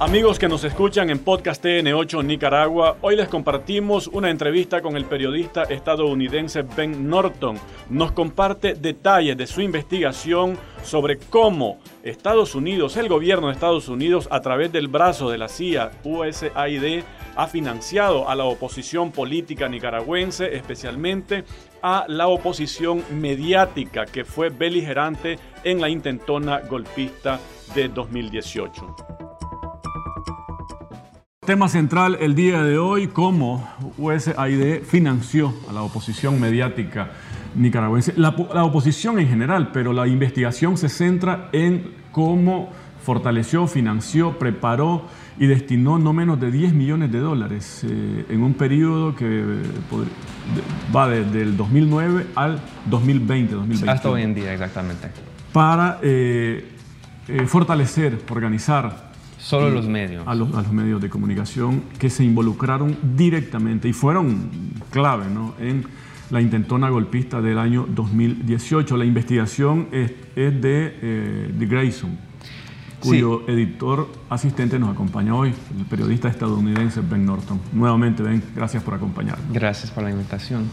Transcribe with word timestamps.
Amigos 0.00 0.40
que 0.40 0.48
nos 0.48 0.64
escuchan 0.64 1.08
en 1.08 1.20
Podcast 1.20 1.64
TN8 1.64 2.24
Nicaragua, 2.24 2.96
hoy 3.00 3.14
les 3.14 3.28
compartimos 3.28 4.08
una 4.08 4.28
entrevista 4.28 4.82
con 4.82 4.96
el 4.96 5.04
periodista 5.04 5.62
estadounidense 5.62 6.62
Ben 6.62 7.08
Norton. 7.08 7.56
Nos 7.90 8.10
comparte 8.10 8.74
detalles 8.74 9.36
de 9.36 9.46
su 9.46 9.60
investigación 9.60 10.58
sobre 10.82 11.18
cómo 11.18 11.78
Estados 12.02 12.56
Unidos, 12.56 12.96
el 12.96 13.08
gobierno 13.08 13.46
de 13.46 13.52
Estados 13.52 13.88
Unidos, 13.88 14.26
a 14.32 14.40
través 14.40 14.72
del 14.72 14.88
brazo 14.88 15.30
de 15.30 15.38
la 15.38 15.48
CIA 15.48 15.92
USAID, 16.02 17.04
ha 17.36 17.46
financiado 17.46 18.28
a 18.28 18.34
la 18.34 18.46
oposición 18.46 19.12
política 19.12 19.68
nicaragüense, 19.68 20.56
especialmente 20.56 21.44
a 21.82 22.04
la 22.08 22.26
oposición 22.26 23.04
mediática 23.12 24.06
que 24.06 24.24
fue 24.24 24.48
beligerante 24.48 25.38
en 25.62 25.80
la 25.80 25.88
intentona 25.88 26.62
golpista 26.68 27.38
de 27.76 27.88
2018. 27.88 29.33
Tema 31.46 31.68
central 31.68 32.16
el 32.20 32.34
día 32.34 32.62
de 32.62 32.78
hoy, 32.78 33.08
cómo 33.08 33.68
USAID 33.98 34.82
financió 34.82 35.52
a 35.68 35.74
la 35.74 35.82
oposición 35.82 36.40
mediática 36.40 37.10
nicaragüense, 37.54 38.14
la, 38.16 38.30
oposición 38.30 39.18
en 39.18 39.28
general, 39.28 39.70
pero 39.70 39.92
la 39.92 40.06
investigación 40.06 40.78
se 40.78 40.88
centra 40.88 41.50
en 41.52 41.92
cómo 42.12 42.72
fortaleció, 43.02 43.66
financió, 43.66 44.38
preparó 44.38 45.04
y 45.38 45.46
destinó 45.46 45.98
no 45.98 46.14
menos 46.14 46.40
de 46.40 46.50
10 46.50 46.72
millones 46.72 47.12
de 47.12 47.18
dólares 47.18 47.84
eh, 47.84 48.24
en 48.30 48.42
un 48.42 48.54
periodo 48.54 49.14
que 49.14 49.26
eh, 49.26 49.62
va 50.96 51.08
desde 51.08 51.42
el 51.42 51.58
2009 51.58 52.26
al 52.36 52.58
2020, 52.86 53.54
2020. 53.54 53.90
Hasta 53.90 54.08
hoy 54.08 54.22
en 54.22 54.34
día, 54.34 54.54
exactamente. 54.54 55.10
Para 55.52 55.98
eh, 56.00 56.72
fortalecer, 57.46 58.18
organizar 58.30 59.12
Solo 59.44 59.68
los 59.68 59.86
medios. 59.86 60.26
A 60.26 60.34
los, 60.34 60.72
medios 60.72 61.02
de 61.02 61.10
comunicación 61.10 61.82
que 61.98 62.08
se 62.08 62.24
involucraron 62.24 62.96
directamente 63.14 63.86
y 63.86 63.92
fueron 63.92 64.48
clave 64.90 65.26
en 65.60 65.84
la 66.30 66.40
intentona 66.40 66.88
golpista 66.88 67.42
del 67.42 67.58
año 67.58 67.86
2018. 67.86 68.96
La 68.96 69.04
investigación 69.04 69.88
es, 69.92 70.12
de, 70.34 70.62
eh, 70.64 71.54
de 71.54 71.66
Grayson, 71.66 72.16
cuyo 73.00 73.46
editor 73.46 74.10
asistente 74.30 74.78
nos 74.78 74.90
acompaña 74.90 75.34
hoy, 75.34 75.52
el 75.78 75.84
periodista 75.84 76.28
estadounidense 76.28 77.02
Ben 77.02 77.26
Norton. 77.26 77.60
Nuevamente, 77.74 78.22
Ben, 78.22 78.42
gracias 78.56 78.82
por 78.82 78.94
acompañarnos. 78.94 79.52
Gracias 79.52 79.90
por 79.90 80.04
la 80.04 80.10
invitación. 80.10 80.70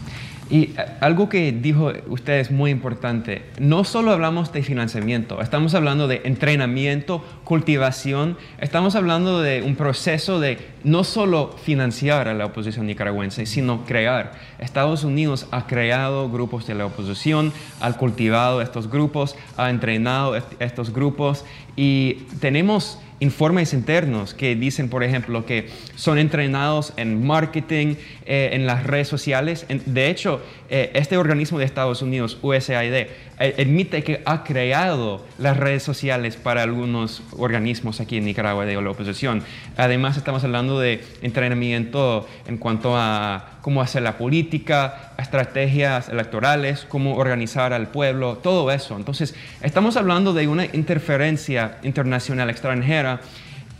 Y 0.52 0.64
eh, 0.64 0.84
algo 1.00 1.30
que 1.30 1.50
dijo 1.50 1.90
usted 2.08 2.34
es 2.34 2.50
muy 2.50 2.70
importante. 2.70 3.42
No 3.58 3.84
solo 3.84 4.12
hablamos 4.12 4.52
de 4.52 4.62
financiamiento, 4.62 5.40
estamos 5.40 5.74
hablando 5.74 6.08
de 6.08 6.20
entrenamiento, 6.24 7.24
cultivación, 7.44 8.36
estamos 8.58 8.94
hablando 8.94 9.40
de 9.40 9.62
un 9.62 9.76
proceso 9.76 10.40
de 10.40 10.58
no 10.84 11.04
solo 11.04 11.56
financiar 11.64 12.28
a 12.28 12.34
la 12.34 12.44
oposición 12.44 12.86
nicaragüense, 12.86 13.46
sino 13.46 13.86
crear. 13.86 14.32
Estados 14.58 15.04
Unidos 15.04 15.46
ha 15.52 15.66
creado 15.66 16.28
grupos 16.28 16.66
de 16.66 16.74
la 16.74 16.84
oposición, 16.84 17.50
ha 17.80 17.90
cultivado 17.94 18.60
estos 18.60 18.90
grupos, 18.90 19.36
ha 19.56 19.70
entrenado 19.70 20.36
estos 20.60 20.92
grupos 20.92 21.46
y 21.76 22.26
tenemos 22.40 22.98
informes 23.20 23.72
internos 23.72 24.34
que 24.34 24.56
dicen, 24.56 24.88
por 24.88 25.04
ejemplo, 25.04 25.46
que 25.46 25.68
son 25.94 26.18
entrenados 26.18 26.92
en 26.96 27.24
marketing, 27.24 27.94
eh, 28.26 28.50
en 28.52 28.66
las 28.66 28.84
redes 28.84 29.08
sociales. 29.08 29.66
de 29.68 30.10
hecho, 30.10 30.40
eh, 30.70 30.90
este 30.94 31.16
organismo 31.16 31.58
de 31.58 31.64
Estados 31.64 32.02
Unidos, 32.02 32.38
USAID, 32.42 32.92
eh, 32.94 33.54
admite 33.58 34.02
que 34.02 34.22
ha 34.24 34.44
creado 34.44 35.24
las 35.38 35.56
redes 35.56 35.82
sociales 35.82 36.36
para 36.36 36.62
algunos 36.62 37.22
organismos 37.32 38.00
aquí 38.00 38.16
en 38.16 38.24
Nicaragua 38.24 38.64
de 38.66 38.80
la 38.80 38.90
oposición. 38.90 39.42
Además, 39.76 40.16
estamos 40.16 40.44
hablando 40.44 40.80
de 40.80 41.00
entrenamiento 41.22 42.26
en 42.46 42.56
cuanto 42.56 42.96
a 42.96 43.51
cómo 43.62 43.80
hacer 43.80 44.02
la 44.02 44.18
política, 44.18 45.12
estrategias 45.16 46.08
electorales, 46.08 46.84
cómo 46.88 47.16
organizar 47.16 47.72
al 47.72 47.88
pueblo, 47.88 48.36
todo 48.42 48.70
eso. 48.70 48.96
Entonces, 48.96 49.34
estamos 49.62 49.96
hablando 49.96 50.34
de 50.34 50.48
una 50.48 50.66
interferencia 50.66 51.78
internacional 51.82 52.50
extranjera 52.50 53.20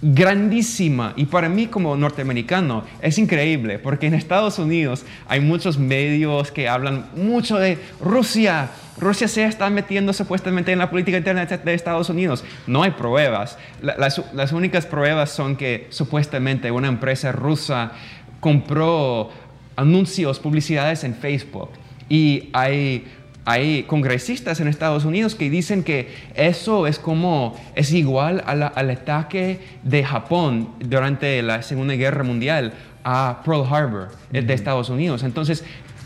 grandísima 0.04 1.12
y 1.14 1.26
para 1.26 1.48
mí 1.48 1.68
como 1.68 1.96
norteamericano 1.96 2.82
es 3.00 3.18
increíble 3.18 3.78
porque 3.78 4.08
en 4.08 4.14
Estados 4.14 4.58
Unidos 4.58 5.04
hay 5.28 5.38
muchos 5.38 5.78
medios 5.78 6.50
que 6.50 6.68
hablan 6.68 7.06
mucho 7.14 7.56
de 7.58 7.78
Rusia. 8.00 8.68
Rusia 8.98 9.28
se 9.28 9.44
está 9.44 9.70
metiendo 9.70 10.12
supuestamente 10.12 10.72
en 10.72 10.80
la 10.80 10.90
política 10.90 11.18
interna 11.18 11.46
de 11.46 11.74
Estados 11.74 12.10
Unidos. 12.10 12.44
No 12.66 12.82
hay 12.82 12.90
pruebas. 12.90 13.58
Las, 13.80 14.20
las 14.34 14.52
únicas 14.52 14.86
pruebas 14.86 15.30
son 15.30 15.56
que 15.56 15.86
supuestamente 15.90 16.70
una 16.72 16.88
empresa 16.88 17.30
rusa 17.30 17.92
compró 18.40 19.30
anuncios, 19.76 20.38
publicidades 20.38 21.04
en 21.04 21.14
Facebook 21.14 21.70
y 22.08 22.50
hay 22.52 23.04
hay 23.44 23.82
congresistas 23.84 24.60
en 24.60 24.68
Estados 24.68 25.04
Unidos 25.04 25.34
que 25.34 25.50
dicen 25.50 25.82
que 25.82 26.14
eso 26.36 26.86
es 26.86 27.00
como, 27.00 27.60
es 27.74 27.92
igual 27.92 28.42
al 28.46 28.90
ataque 28.90 29.58
de 29.82 30.04
Japón 30.04 30.68
durante 30.78 31.42
la 31.42 31.62
Segunda 31.62 31.94
Guerra 31.94 32.22
Mundial 32.22 32.72
a 33.04 33.42
Pearl 33.44 33.66
Harbor 33.68 34.08
eh, 34.32 34.42
de 34.42 34.54
Estados 34.54 34.88
Unidos. 34.90 35.22
Entonces, 35.22 35.64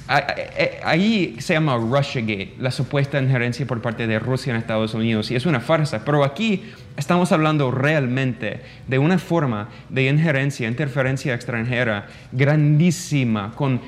ahí 0.08 1.36
se 1.38 1.54
llama 1.54 1.76
Russiagate, 1.76 2.54
la 2.58 2.70
supuesta 2.70 3.20
injerencia 3.20 3.66
por 3.66 3.82
parte 3.82 4.06
de 4.06 4.18
Rusia 4.18 4.52
en 4.52 4.58
Estados 4.58 4.94
Unidos, 4.94 5.30
y 5.30 5.36
es 5.36 5.46
una 5.46 5.60
farsa. 5.60 6.04
Pero 6.04 6.24
aquí 6.24 6.62
estamos 6.96 7.32
hablando 7.32 7.70
realmente 7.70 8.60
de 8.86 8.98
una 8.98 9.18
forma 9.18 9.68
de 9.88 10.06
injerencia, 10.06 10.68
interferencia 10.68 11.34
extranjera 11.34 12.06
grandísima, 12.32 13.52
con 13.54 13.80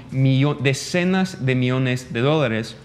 decenas 0.61 1.45
de 1.45 1.55
millones 1.55 2.13
de 2.13 2.21
dólares 2.21 2.77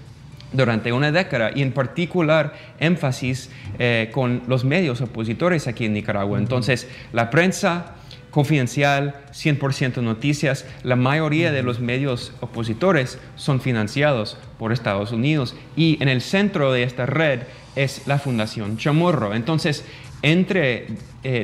durante 0.52 0.94
una 0.94 1.12
década 1.12 1.52
y 1.54 1.64
en 1.64 1.72
particular 1.72 2.54
énfasis 2.80 3.50
eh, 3.80 4.10
con 4.14 4.44
los 4.48 4.64
medios 4.64 5.02
opositores 5.02 5.68
aquí 5.68 5.86
en 5.86 5.94
Nicaragua. 5.94 6.38
Entonces, 6.38 6.88
la 7.12 7.30
prensa 7.32 7.96
confidencial, 8.34 9.16
100% 9.32 10.02
noticias, 10.02 10.66
la 10.82 10.96
mayoría 10.96 11.52
de 11.52 11.62
los 11.62 11.80
medios 11.80 12.34
opositores 12.42 13.20
son 13.36 13.62
financiados 13.62 14.38
por 14.58 14.74
Estados 14.74 15.12
Unidos 15.12 15.56
y 15.76 16.02
en 16.02 16.10
el 16.10 16.22
centro 16.22 16.74
de 16.74 16.82
esta 16.82 17.06
red 17.06 17.42
es 17.76 18.08
la 18.08 18.18
Fundación 18.18 18.78
Chamorro. 18.78 19.36
Entonces, 19.36 19.86
entre 20.24 20.88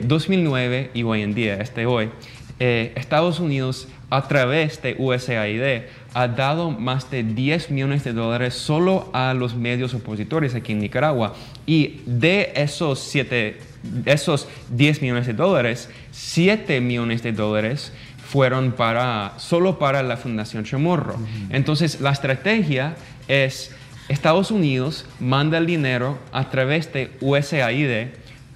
2009 0.04 0.80
eh, 0.80 0.90
y 0.96 1.04
hoy 1.04 1.22
en 1.22 1.36
día, 1.36 1.58
este 1.58 1.86
hoy, 1.86 2.10
eh, 2.60 2.92
Estados 2.96 3.40
Unidos 3.40 3.88
a 4.10 4.28
través 4.28 4.82
de 4.82 4.96
USAID 4.98 5.84
ha 6.16 6.28
dado 6.28 6.72
más 6.72 7.12
de 7.12 7.22
10 7.22 7.70
millones 7.70 8.04
de 8.04 8.14
dólares 8.14 8.56
solo 8.56 9.12
a 9.14 9.36
los 9.36 9.56
medios 9.56 9.94
opositores 9.94 10.56
aquí 10.56 10.72
en 10.72 10.80
Nicaragua. 10.80 11.36
Y 11.68 12.02
de 12.08 12.52
esos, 12.56 13.00
esos 14.06 14.48
10 14.70 15.02
millones 15.02 15.28
de 15.28 15.34
dólares, 15.34 15.90
7 16.12 16.82
millones 16.82 17.24
de 17.24 17.32
dólares 17.32 17.92
fueron 18.28 18.74
para, 18.74 19.34
solo 19.38 19.80
para 19.80 20.04
la 20.04 20.18
Fundación 20.18 20.64
Chamorro. 20.64 21.16
Entonces, 21.50 22.00
la 22.02 22.12
estrategia 22.12 22.96
es 23.28 23.72
Estados 24.08 24.52
Unidos 24.52 25.06
manda 25.20 25.58
el 25.58 25.66
dinero 25.66 26.18
a 26.32 26.50
través 26.50 26.92
de 26.94 27.12
USAID 27.22 28.08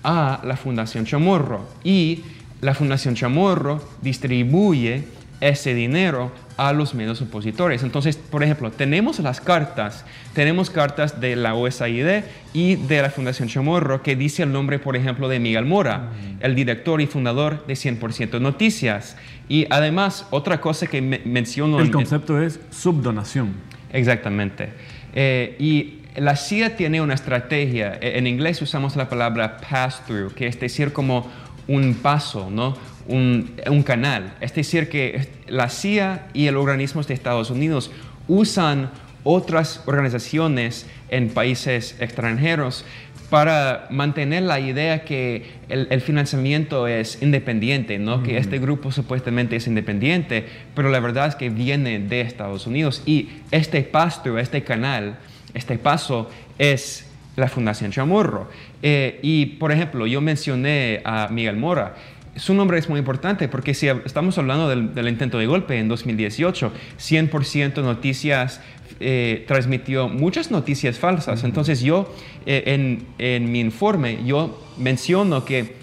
a 0.04 0.42
la 0.44 0.58
Fundación 0.58 1.06
Chamorro 1.06 1.68
y 1.84 2.24
la 2.62 2.74
Fundación 2.74 3.16
Chamorro 3.16 3.84
distribuye 4.02 5.04
ese 5.50 5.74
dinero 5.74 6.32
a 6.58 6.72
los 6.72 6.94
medios 6.94 7.22
opositores. 7.22 7.84
Entonces, 7.84 8.16
por 8.16 8.44
ejemplo, 8.44 8.72
tenemos 8.72 9.20
las 9.20 9.42
cartas, 9.42 10.06
tenemos 10.34 10.70
cartas 10.70 11.20
de 11.20 11.36
la 11.36 11.56
USAID 11.56 12.24
y 12.54 12.76
de 12.76 13.02
la 13.02 13.10
Fundación 13.10 13.50
Chamorro 13.50 14.02
que 14.04 14.16
dice 14.16 14.44
el 14.44 14.52
nombre, 14.52 14.80
por 14.80 14.96
ejemplo, 14.96 15.28
de 15.28 15.40
Miguel 15.40 15.66
Mora, 15.66 16.12
el 16.40 16.56
director 16.56 17.02
y 17.02 17.08
fundador 17.08 17.66
de 17.68 17.74
100% 17.74 18.40
Noticias. 18.40 19.18
Y 19.50 19.68
además, 19.70 20.28
otra 20.32 20.62
cosa 20.62 20.88
que 20.88 21.02
menciono... 21.02 21.80
El 21.80 21.92
concepto 21.92 22.42
es 22.42 22.60
subdonación. 22.72 23.54
Exactamente. 23.92 24.70
Eh, 25.14 25.56
y 25.60 26.00
la 26.16 26.36
CIA 26.36 26.78
tiene 26.78 27.02
una 27.02 27.16
estrategia, 27.16 27.98
e, 28.02 28.18
en 28.18 28.28
inglés 28.28 28.62
usamos 28.62 28.96
la 28.96 29.10
palabra 29.10 29.58
pass-through, 29.58 30.34
que 30.34 30.48
es 30.48 30.60
decir, 30.60 30.94
como 30.94 31.30
un 31.68 31.96
paso, 31.96 32.50
¿no? 32.52 32.76
Un, 33.08 33.84
canal. 33.86 34.36
Es 34.42 34.54
decir, 34.54 34.90
que 34.90 35.28
la 35.48 35.70
CIA 35.70 36.28
y 36.34 36.48
el 36.48 36.58
organismo 36.58 37.02
de 37.04 37.14
Estados 37.14 37.50
Unidos 37.50 37.92
usan 38.28 38.90
otras 39.24 39.82
organizaciones 39.86 40.88
en 41.10 41.30
países 41.30 41.96
extranjeros 42.00 42.86
para 43.30 43.88
mantener 43.90 44.44
la 44.44 44.60
idea 44.60 45.06
que 45.06 45.46
el, 45.70 46.02
financiamiento 46.02 46.88
es 46.88 47.22
independiente, 47.22 47.98
¿no? 47.98 48.22
que 48.22 48.38
este 48.38 48.60
grupo 48.60 48.92
supuestamente 48.92 49.56
es 49.56 49.66
independiente, 49.66 50.46
pero 50.76 50.90
la 50.90 51.00
verdad 51.00 51.30
es 51.30 51.36
que 51.36 51.50
viene 51.50 51.98
de 51.98 52.22
Estados 52.22 52.68
Unidos 52.68 53.02
y 53.08 53.30
este 53.50 53.82
pasto, 53.82 54.38
este 54.38 54.64
canal, 54.64 55.18
este 55.56 55.80
paso 55.80 56.30
es 56.60 57.08
la 57.36 57.48
Fundación 57.48 57.92
Chamorro. 57.92 58.50
Eh, 58.82 59.20
y, 59.22 59.46
por 59.46 59.72
ejemplo, 59.72 60.06
yo 60.06 60.22
mencioné 60.22 61.02
a 61.04 61.28
Miguel 61.30 61.58
Mora. 61.58 61.96
Su 62.36 62.54
nombre 62.54 62.80
es 62.80 62.90
muy 62.90 63.00
importante 63.00 63.48
porque 63.48 63.74
si 63.74 63.88
estamos 63.88 64.38
hablando 64.38 64.70
del, 64.70 65.08
intento 65.08 65.38
de 65.38 65.46
golpe 65.46 65.78
en 65.78 65.88
2018, 65.88 66.72
100% 66.98 67.84
noticias 67.84 68.62
eh, 69.00 69.44
transmitió 69.48 70.10
muchas 70.10 70.50
noticias 70.50 70.98
falsas. 70.98 71.44
Entonces 71.44 71.82
yo 71.82 72.14
eh, 72.46 73.04
en, 73.18 73.52
mi 73.52 73.60
informe 73.60 74.20
yo 74.26 74.64
menciono 74.78 75.46
que 75.46 75.76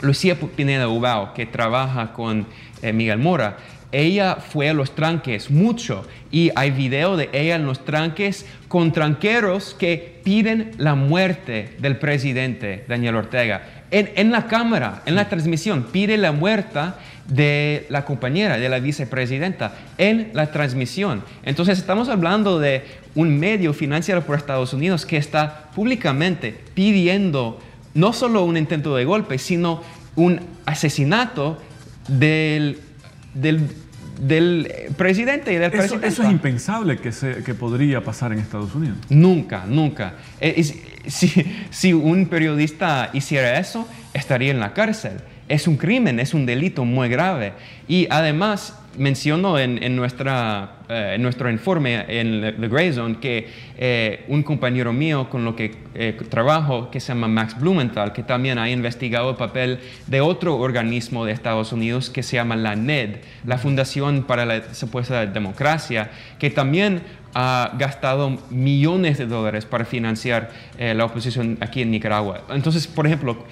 Lucía 0.00 0.36
Pineda 0.36 0.88
Ubao, 0.88 1.34
que 1.34 1.46
trabaja 1.46 2.12
con 2.12 2.46
eh, 2.80 2.92
Miguel 2.92 3.18
Mora, 3.18 3.58
ella 3.92 4.36
fue 4.36 4.68
a 4.68 4.74
los 4.74 4.94
tranques 4.94 5.50
mucho 5.50 6.06
y 6.30 6.50
hay 6.54 6.70
video 6.70 7.16
de 7.16 7.28
ella 7.32 7.56
en 7.56 7.66
los 7.66 7.84
tranques 7.84 8.46
con 8.68 8.92
tranqueros 8.92 9.74
que 9.74 10.20
piden 10.22 10.70
la 10.78 10.94
muerte 10.94 11.74
del 11.78 11.96
presidente 11.96 12.84
Daniel 12.88 13.16
Ortega. 13.16 13.79
En, 13.90 14.30
la 14.30 14.46
cámara, 14.46 15.02
en 15.06 15.16
la 15.16 15.28
transmisión, 15.28 15.86
pide 15.90 16.16
la 16.16 16.32
muerte 16.32 16.80
de 17.26 17.86
la 17.88 18.04
compañera, 18.04 18.56
de 18.56 18.68
la 18.68 18.78
vicepresidenta, 18.78 19.74
en 19.98 20.30
la 20.32 20.52
transmisión. 20.52 21.24
Entonces 21.42 21.78
estamos 21.78 22.08
hablando 22.08 22.60
de 22.60 22.84
un 23.14 23.38
medio 23.38 23.72
financiado 23.72 24.22
por 24.22 24.36
Estados 24.36 24.72
Unidos 24.72 25.06
que 25.06 25.16
está 25.16 25.70
públicamente 25.74 26.56
pidiendo 26.74 27.60
no 27.94 28.12
solo 28.12 28.44
un 28.44 28.56
intento 28.56 28.94
de 28.94 29.04
golpe, 29.04 29.38
sino 29.38 29.82
un 30.14 30.40
asesinato 30.66 31.58
del 32.06 32.78
del, 33.34 33.68
del 34.20 34.72
presidente 34.96 35.52
y 35.52 35.56
del 35.56 35.70
presidente. 35.70 36.08
Eso 36.08 36.22
es 36.22 36.30
impensable 36.30 36.98
que, 36.98 37.12
se, 37.12 37.42
que 37.42 37.54
podría 37.54 38.02
pasar 38.02 38.32
en 38.32 38.38
Estados 38.38 38.74
Unidos. 38.74 38.98
Nunca, 39.08 39.64
nunca. 39.66 40.14
Eh, 40.40 40.64
si, 41.06 41.44
si 41.70 41.92
un 41.92 42.26
periodista 42.26 43.10
hiciera 43.12 43.58
eso, 43.58 43.88
estaría 44.14 44.50
en 44.50 44.60
la 44.60 44.72
cárcel. 44.72 45.20
Es 45.48 45.66
un 45.66 45.76
crimen, 45.76 46.20
es 46.20 46.34
un 46.34 46.46
delito 46.46 46.84
muy 46.84 47.08
grave. 47.08 47.52
Y 47.88 48.06
además, 48.10 48.80
menciono 48.96 49.58
en, 49.58 49.96
nuestra, 49.96 50.72
eh, 50.88 51.12
en 51.14 51.22
nuestro 51.22 51.50
informe 51.50 52.04
en 52.08 52.56
The 52.60 52.68
Gray 52.68 52.92
Zone 52.92 53.18
que 53.20 53.48
eh, 53.78 54.24
un 54.28 54.42
compañero 54.42 54.92
mío 54.92 55.30
con 55.30 55.44
lo 55.44 55.54
que 55.54 55.74
eh, 55.94 56.16
trabajo, 56.28 56.90
que 56.90 57.00
se 57.00 57.08
llama 57.08 57.28
Max 57.28 57.58
Blumenthal, 57.58 58.12
que 58.12 58.22
también 58.22 58.58
ha 58.58 58.68
investigado 58.68 59.30
el 59.30 59.36
papel 59.36 59.78
de 60.06 60.20
otro 60.20 60.56
organismo 60.56 61.24
de 61.24 61.32
Estados 61.32 61.72
Unidos 61.72 62.10
que 62.10 62.22
se 62.22 62.36
llama 62.36 62.56
la 62.56 62.74
NED, 62.74 63.16
la 63.46 63.58
Fundación 63.58 64.24
para 64.24 64.44
la 64.44 64.74
Supuesta 64.74 65.24
Democracia, 65.26 66.10
que 66.38 66.50
también 66.50 67.02
ha 67.34 67.72
gastado 67.78 68.38
millones 68.50 69.18
de 69.18 69.26
dólares 69.26 69.64
para 69.64 69.84
financiar 69.84 70.50
la 70.78 71.04
oposición 71.04 71.58
aquí 71.60 71.82
en 71.82 71.90
Nicaragua. 71.90 72.42
Entonces, 72.50 72.86
por 72.86 73.06
ejemplo, 73.06 73.44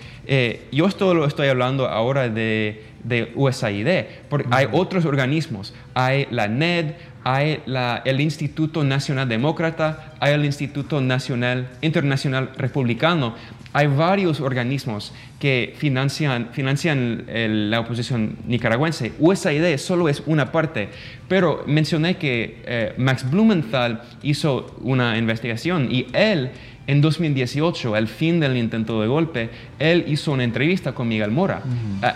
yo 0.72 0.86
esto 0.86 1.14
lo 1.14 1.26
estoy 1.26 1.48
hablando 1.48 1.88
ahora 1.88 2.28
de 2.28 2.88
de 3.02 3.32
USAID, 3.34 4.04
porque 4.28 4.48
hay 4.50 4.66
otros 4.72 5.04
organismos, 5.04 5.74
hay 5.94 6.26
la 6.30 6.48
NED, 6.48 6.94
hay 7.24 7.60
el 8.04 8.20
Instituto 8.20 8.84
Nacional 8.84 9.28
Demócrata, 9.28 10.14
hay 10.20 10.34
el 10.34 10.44
Instituto 10.44 11.00
Nacional 11.00 11.68
Internacional 11.80 12.50
Republicano, 12.56 13.34
hay 13.72 13.86
varios 13.86 14.40
organismos 14.40 15.12
que 15.38 15.74
financian, 15.76 16.48
financian 16.52 17.24
la 17.70 17.80
oposición 17.80 18.36
nicaragüense. 18.46 19.12
USAID 19.18 19.76
solo 19.78 20.08
es 20.08 20.22
una 20.26 20.50
parte, 20.52 20.88
pero 21.28 21.64
mencioné 21.66 22.16
que 22.16 22.62
eh, 22.64 22.94
Max 22.96 23.30
Blumenthal 23.30 24.02
hizo 24.22 24.76
una 24.80 25.16
investigación 25.18 25.88
y 25.90 26.06
él 26.12 26.50
en 26.88 27.02
2018, 27.02 27.94
al 27.94 28.08
fin 28.08 28.40
del 28.40 28.56
intento 28.56 29.02
de 29.02 29.08
golpe, 29.08 29.50
él 29.78 30.06
hizo 30.08 30.32
una 30.32 30.42
entrevista 30.42 30.94
con 30.94 31.06
Miguel 31.06 31.30
Mora, 31.30 31.62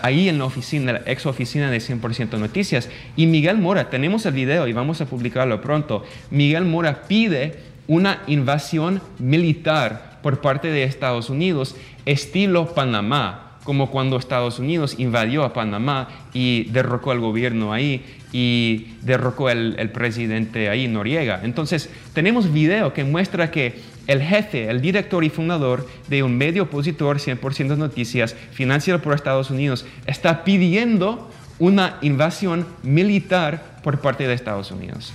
ahí 0.01 0.27
en 0.29 0.39
la 0.39 0.45
oficina, 0.45 0.93
la 0.93 1.01
ex 1.05 1.27
oficina 1.27 1.69
de 1.69 1.77
100% 1.77 2.39
Noticias. 2.39 2.89
Y 3.15 3.27
Miguel 3.27 3.59
Mora, 3.59 3.91
tenemos 3.91 4.25
el 4.25 4.33
video 4.33 4.67
y 4.67 4.73
vamos 4.73 4.99
a 4.99 5.05
publicarlo 5.05 5.61
pronto. 5.61 6.03
Miguel 6.31 6.65
Mora 6.65 7.03
pide 7.03 7.59
una 7.85 8.23
invasión 8.25 8.99
militar 9.19 10.12
por 10.23 10.41
parte 10.41 10.69
de 10.69 10.83
Estados 10.83 11.29
Unidos, 11.29 11.75
estilo 12.05 12.73
Panamá, 12.73 13.51
como 13.63 13.91
cuando 13.91 14.17
Estados 14.17 14.57
Unidos 14.59 14.95
invadió 14.97 15.43
a 15.43 15.53
Panamá 15.53 16.09
y 16.33 16.63
derrocó 16.71 17.11
al 17.11 17.19
gobierno 17.19 17.71
ahí 17.71 18.03
y 18.31 18.87
derrocó 19.03 19.49
el 19.49 19.89
presidente 19.91 20.69
ahí, 20.69 20.87
Noriega. 20.87 21.41
Entonces, 21.43 21.89
tenemos 22.13 22.51
video 22.51 22.93
que 22.93 23.03
muestra 23.03 23.51
que 23.51 23.93
el 24.07 24.21
jefe, 24.21 24.69
el 24.69 24.81
director 24.81 25.23
y 25.23 25.29
fundador 25.29 25.87
de 26.09 26.23
un 26.23 26.37
medio 26.37 26.63
opositor 26.63 27.19
100% 27.19 27.77
noticias 27.77 28.35
financiado 28.51 29.01
por 29.01 29.13
Estados 29.13 29.49
Unidos, 29.49 29.85
está 30.07 30.43
pidiendo 30.43 31.29
una 31.59 31.99
invasión 32.01 32.65
militar 32.81 33.79
por 33.81 33.99
parte 33.99 34.27
de 34.27 34.33
Estados 34.33 34.71
Unidos. 34.71 35.13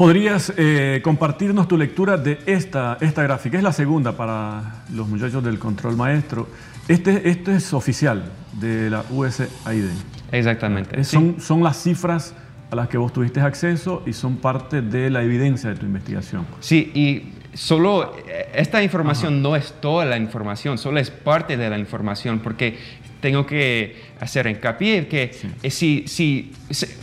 ¿Podrías 0.00 0.50
eh, 0.56 1.02
compartirnos 1.04 1.68
tu 1.68 1.76
lectura 1.76 2.16
de 2.16 2.38
esta, 2.46 2.96
esta 3.02 3.22
gráfica? 3.22 3.58
Es 3.58 3.62
la 3.62 3.70
segunda 3.74 4.12
para 4.12 4.76
los 4.94 5.06
muchachos 5.06 5.44
del 5.44 5.58
control 5.58 5.94
maestro. 5.94 6.48
Este, 6.88 7.28
esto 7.28 7.50
es 7.50 7.74
oficial 7.74 8.32
de 8.54 8.88
la 8.88 9.04
USAID. 9.10 9.90
Exactamente. 10.32 11.04
Son, 11.04 11.38
son 11.38 11.62
las 11.62 11.82
cifras 11.82 12.34
a 12.70 12.76
las 12.76 12.88
que 12.88 12.96
vos 12.96 13.12
tuviste 13.12 13.42
acceso 13.42 14.02
y 14.06 14.14
son 14.14 14.38
parte 14.38 14.80
de 14.80 15.10
la 15.10 15.22
evidencia 15.22 15.68
de 15.68 15.76
tu 15.76 15.84
investigación. 15.84 16.46
Sí, 16.60 16.90
y 16.94 17.34
solo 17.52 18.16
esta 18.54 18.82
información 18.82 19.42
no 19.42 19.54
es 19.54 19.74
toda 19.82 20.06
la 20.06 20.16
información, 20.16 20.78
solo 20.78 20.98
es 20.98 21.10
parte 21.10 21.58
de 21.58 21.68
la 21.68 21.78
información, 21.78 22.38
porque 22.38 22.78
tengo 23.20 23.46
que 23.46 23.96
hacer 24.20 24.46
hincapié 24.46 25.06
que 25.06 25.30
eh, 25.62 25.70
si, 25.70 26.04
si, 26.06 26.52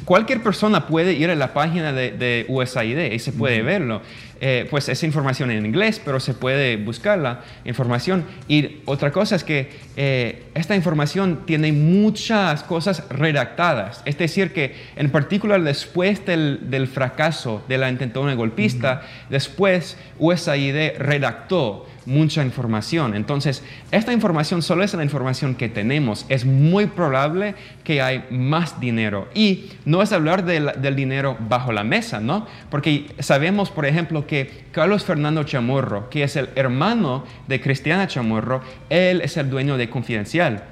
cualquier 0.06 0.42
persona 0.42 0.88
puede 0.88 1.14
ir 1.14 1.30
a 1.30 1.36
la 1.36 1.54
página 1.54 1.94
de, 1.94 2.46
USAID 2.48 3.12
y 3.12 3.20
se 3.20 3.32
puede 3.32 3.62
verlo. 3.62 4.02
Eh, 4.40 4.68
pues 4.70 4.88
esa 4.88 5.06
información 5.06 5.50
en 5.50 5.66
inglés, 5.66 6.00
pero 6.04 6.20
se 6.20 6.34
puede 6.34 6.78
buscar 6.78 7.18
la 7.18 7.42
información. 7.66 8.24
Y 8.48 8.78
otra 8.86 9.12
cosa 9.12 9.36
es 9.36 9.44
que 9.44 9.70
eh, 9.96 10.44
esta 10.54 10.76
información 10.76 11.42
tiene 11.46 11.72
muchas 11.72 12.64
cosas 12.64 13.04
redactadas. 13.10 14.04
Es 14.06 14.18
decir, 14.18 14.54
que 14.54 14.76
en 14.96 15.10
particular 15.10 15.62
después 15.64 16.26
del, 16.26 16.88
fracaso 16.94 17.64
de 17.68 17.78
la 17.78 17.90
intentona 17.90 18.36
golpista, 18.36 19.02
después 19.30 19.98
USAID 20.20 20.98
redactó 21.00 21.88
mucha 22.08 22.44
información. 22.44 23.16
Entonces, 23.16 23.64
esta 23.92 24.14
información 24.14 24.62
solo 24.62 24.84
es 24.84 24.94
la 24.94 25.04
información 25.04 25.56
que 25.56 25.68
tenemos. 25.68 26.26
Es 26.30 26.46
muy 26.46 26.86
probable 26.86 27.56
que 27.84 28.02
hay 28.02 28.24
más 28.32 28.80
dinero. 28.80 29.28
Y 29.36 29.72
no 29.84 30.02
es 30.02 30.14
hablar 30.14 30.46
del 30.46 30.96
dinero 30.96 31.38
bajo 31.40 31.74
la 31.74 31.84
mesa, 31.84 32.20
¿no? 32.22 32.48
Porque 32.70 33.08
sabemos, 33.20 33.70
por 33.70 33.86
ejemplo, 33.86 34.26
que 34.28 34.66
Carlos 34.72 35.04
Fernando 35.04 35.44
Chamorro, 35.44 36.10
que 36.10 36.24
es 36.24 36.36
el 36.36 36.50
hermano 36.56 37.24
de 37.48 37.60
Cristiana 37.62 38.08
Chamorro, 38.08 38.62
él 38.90 39.22
es 39.22 39.38
el 39.38 39.50
dueño 39.50 39.78
de 39.78 39.90
Confidencial. 39.90 40.64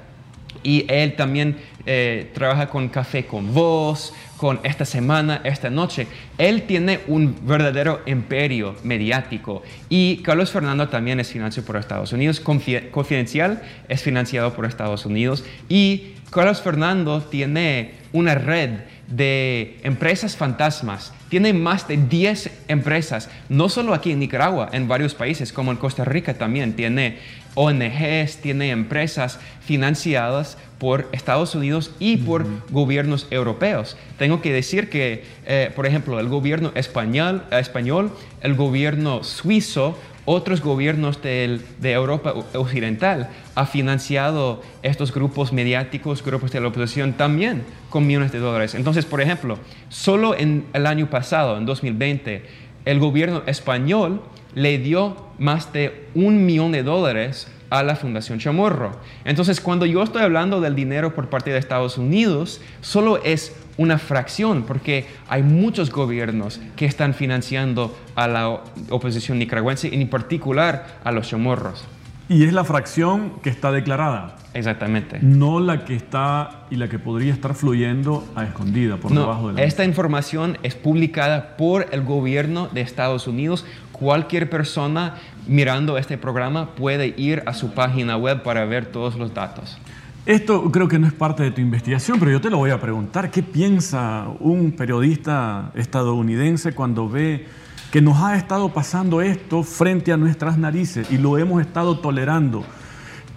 Y 0.62 0.84
él 0.88 1.16
también 1.16 1.56
eh, 1.84 2.30
trabaja 2.34 2.68
con 2.68 2.88
Café 2.88 3.26
con 3.26 3.54
Voz, 3.54 4.12
con 4.36 4.60
esta 4.64 4.84
semana, 4.84 5.40
esta 5.44 5.70
noche. 5.70 6.06
Él 6.38 6.62
tiene 6.62 7.00
un 7.06 7.36
verdadero 7.42 8.02
imperio 8.06 8.74
mediático 8.82 9.62
y 9.88 10.18
Carlos 10.18 10.50
Fernando 10.50 10.88
también 10.88 11.20
es 11.20 11.30
financiado 11.30 11.66
por 11.66 11.76
Estados 11.76 12.12
Unidos, 12.12 12.40
Confidencial 12.40 13.62
es 13.88 14.02
financiado 14.02 14.52
por 14.54 14.66
Estados 14.66 15.06
Unidos 15.06 15.44
y 15.68 16.14
Carlos 16.30 16.60
Fernando 16.60 17.22
tiene 17.22 17.92
una 18.12 18.34
red 18.34 18.70
de 19.06 19.78
empresas 19.82 20.36
fantasmas. 20.36 21.12
Tiene 21.28 21.52
más 21.52 21.88
de 21.88 21.96
10 21.96 22.50
empresas, 22.68 23.28
no 23.48 23.68
solo 23.68 23.94
aquí 23.94 24.12
en 24.12 24.20
Nicaragua, 24.20 24.68
en 24.72 24.86
varios 24.86 25.14
países, 25.14 25.52
como 25.52 25.72
en 25.72 25.76
Costa 25.76 26.04
Rica 26.04 26.34
también. 26.34 26.74
Tiene 26.74 27.18
ONGs, 27.56 28.36
tiene 28.36 28.70
empresas 28.70 29.40
financiadas 29.60 30.56
por 30.78 31.08
Estados 31.12 31.54
Unidos 31.54 31.90
y 31.98 32.18
por 32.18 32.46
gobiernos 32.70 33.26
europeos. 33.30 33.96
Tengo 34.18 34.40
que 34.40 34.52
decir 34.52 34.88
que, 34.88 35.24
eh, 35.46 35.72
por 35.74 35.86
ejemplo, 35.86 36.20
el 36.20 36.28
gobierno 36.28 36.70
español, 36.74 37.42
español, 37.50 38.12
el 38.42 38.54
gobierno 38.54 39.24
suizo, 39.24 39.98
otros 40.26 40.60
gobiernos 40.60 41.22
de, 41.22 41.60
Europa 41.82 42.34
Occidental 42.52 43.30
ha 43.54 43.64
financiado 43.64 44.60
estos 44.82 45.14
grupos 45.14 45.52
mediáticos, 45.52 46.22
grupos 46.22 46.50
de 46.52 46.60
la 46.60 46.68
oposición 46.68 47.14
también 47.14 47.64
con 47.88 48.06
millones 48.06 48.32
de 48.32 48.40
dólares. 48.40 48.74
Entonces, 48.74 49.06
por 49.06 49.22
ejemplo, 49.22 49.58
solo 49.88 50.36
en 50.36 50.66
el 50.74 50.86
año 50.86 51.08
pasado, 51.08 51.56
en 51.56 51.64
2020, 51.64 52.44
el 52.84 52.98
gobierno 52.98 53.42
español 53.46 54.20
le 54.56 54.78
dio 54.78 55.16
más 55.38 55.70
de 55.74 56.08
un 56.14 56.46
millón 56.46 56.72
de 56.72 56.82
dólares 56.82 57.46
a 57.68 57.82
la 57.82 57.94
Fundación 57.94 58.38
Chamorro. 58.38 58.98
Entonces, 59.26 59.60
cuando 59.60 59.84
yo 59.84 60.02
estoy 60.02 60.22
hablando 60.22 60.62
del 60.62 60.74
dinero 60.74 61.14
por 61.14 61.28
parte 61.28 61.50
de 61.50 61.58
Estados 61.58 61.98
Unidos, 61.98 62.62
solo 62.80 63.22
es 63.22 63.54
una 63.76 63.98
fracción, 63.98 64.62
porque 64.62 65.04
hay 65.28 65.42
muchos 65.42 65.90
gobiernos 65.90 66.58
que 66.74 66.86
están 66.86 67.12
financiando 67.12 67.94
a 68.14 68.28
la 68.28 68.48
oposición 68.88 69.38
nicaragüense, 69.38 69.94
en 69.94 70.08
particular 70.08 71.00
a 71.04 71.12
los 71.12 71.28
chamorros. 71.28 71.84
Y 72.28 72.44
es 72.44 72.52
la 72.52 72.64
fracción 72.64 73.34
que 73.42 73.50
está 73.50 73.70
declarada. 73.70 74.36
Exactamente. 74.52 75.18
No 75.20 75.60
la 75.60 75.84
que 75.84 75.94
está 75.94 76.64
y 76.70 76.76
la 76.76 76.88
que 76.88 76.98
podría 76.98 77.32
estar 77.32 77.54
fluyendo 77.54 78.26
a 78.34 78.44
escondida 78.44 78.96
por 78.96 79.12
debajo 79.12 79.48
de 79.48 79.54
la 79.54 79.62
Esta 79.62 79.84
información 79.84 80.58
es 80.62 80.74
publicada 80.74 81.56
por 81.56 81.86
el 81.92 82.02
gobierno 82.02 82.68
de 82.72 82.80
Estados 82.80 83.28
Unidos. 83.28 83.64
Cualquier 83.92 84.50
persona 84.50 85.14
mirando 85.46 85.98
este 85.98 86.18
programa 86.18 86.74
puede 86.74 87.14
ir 87.16 87.42
a 87.46 87.54
su 87.54 87.74
página 87.74 88.16
web 88.16 88.42
para 88.42 88.64
ver 88.64 88.86
todos 88.86 89.16
los 89.16 89.32
datos. 89.32 89.78
Esto 90.24 90.72
creo 90.72 90.88
que 90.88 90.98
no 90.98 91.06
es 91.06 91.12
parte 91.12 91.44
de 91.44 91.52
tu 91.52 91.60
investigación, 91.60 92.18
pero 92.18 92.32
yo 92.32 92.40
te 92.40 92.50
lo 92.50 92.56
voy 92.56 92.70
a 92.70 92.80
preguntar. 92.80 93.30
¿Qué 93.30 93.44
piensa 93.44 94.26
un 94.40 94.72
periodista 94.72 95.70
estadounidense 95.76 96.72
cuando 96.72 97.08
ve 97.08 97.46
que 97.90 98.00
nos 98.00 98.22
ha 98.22 98.36
estado 98.36 98.72
pasando 98.72 99.20
esto 99.20 99.62
frente 99.62 100.12
a 100.12 100.16
nuestras 100.16 100.58
narices 100.58 101.10
y 101.10 101.18
lo 101.18 101.38
hemos 101.38 101.60
estado 101.60 101.98
tolerando? 101.98 102.64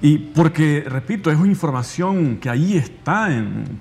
Y 0.01 0.17
porque, 0.17 0.85
repito, 0.87 1.29
es 1.29 1.37
una 1.37 1.49
información 1.49 2.37
que 2.37 2.49
ahí 2.49 2.77
está 2.77 3.29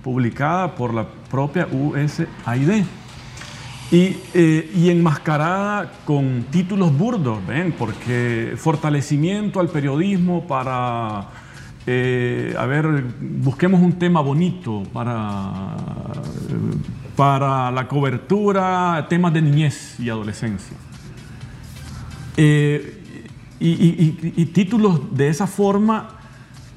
publicada 0.03 0.75
por 0.75 0.93
la 0.93 1.07
propia 1.31 1.69
USAID. 1.71 2.85
Y, 3.91 4.17
eh, 4.35 4.71
y, 4.75 4.91
enmascarada 4.91 5.91
con 6.05 6.45
títulos 6.51 6.95
burdos, 6.97 7.39
¿ven? 7.47 7.73
Porque 7.73 8.53
fortalecimiento 8.59 9.61
al 9.61 9.71
periodismo 9.71 10.47
para 10.47 11.29
eh, 11.91 12.55
a 12.59 12.67
ver, 12.67 13.03
busquemos 13.19 13.81
un 13.81 13.95
tema 13.95 14.21
bonito 14.21 14.83
para, 14.93 15.75
para 17.19 17.73
la 17.73 17.89
cobertura, 17.89 19.05
temas 19.09 19.33
de 19.33 19.43
niñez 19.43 19.99
y 19.99 20.09
adolescencia. 20.09 20.77
Eh, 22.37 23.27
y, 23.59 24.47
títulos 24.55 25.17
de 25.17 25.29
esa 25.29 25.49
forma 25.49 26.11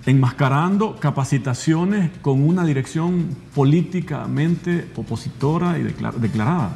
enmascarando 0.03 0.95
capacitaciones 0.99 2.09
con 2.23 2.41
una 2.41 2.65
dirección 2.65 3.37
políticamente 3.53 4.89
opositora 4.95 5.77
y 5.77 5.83
declarada. 5.83 6.71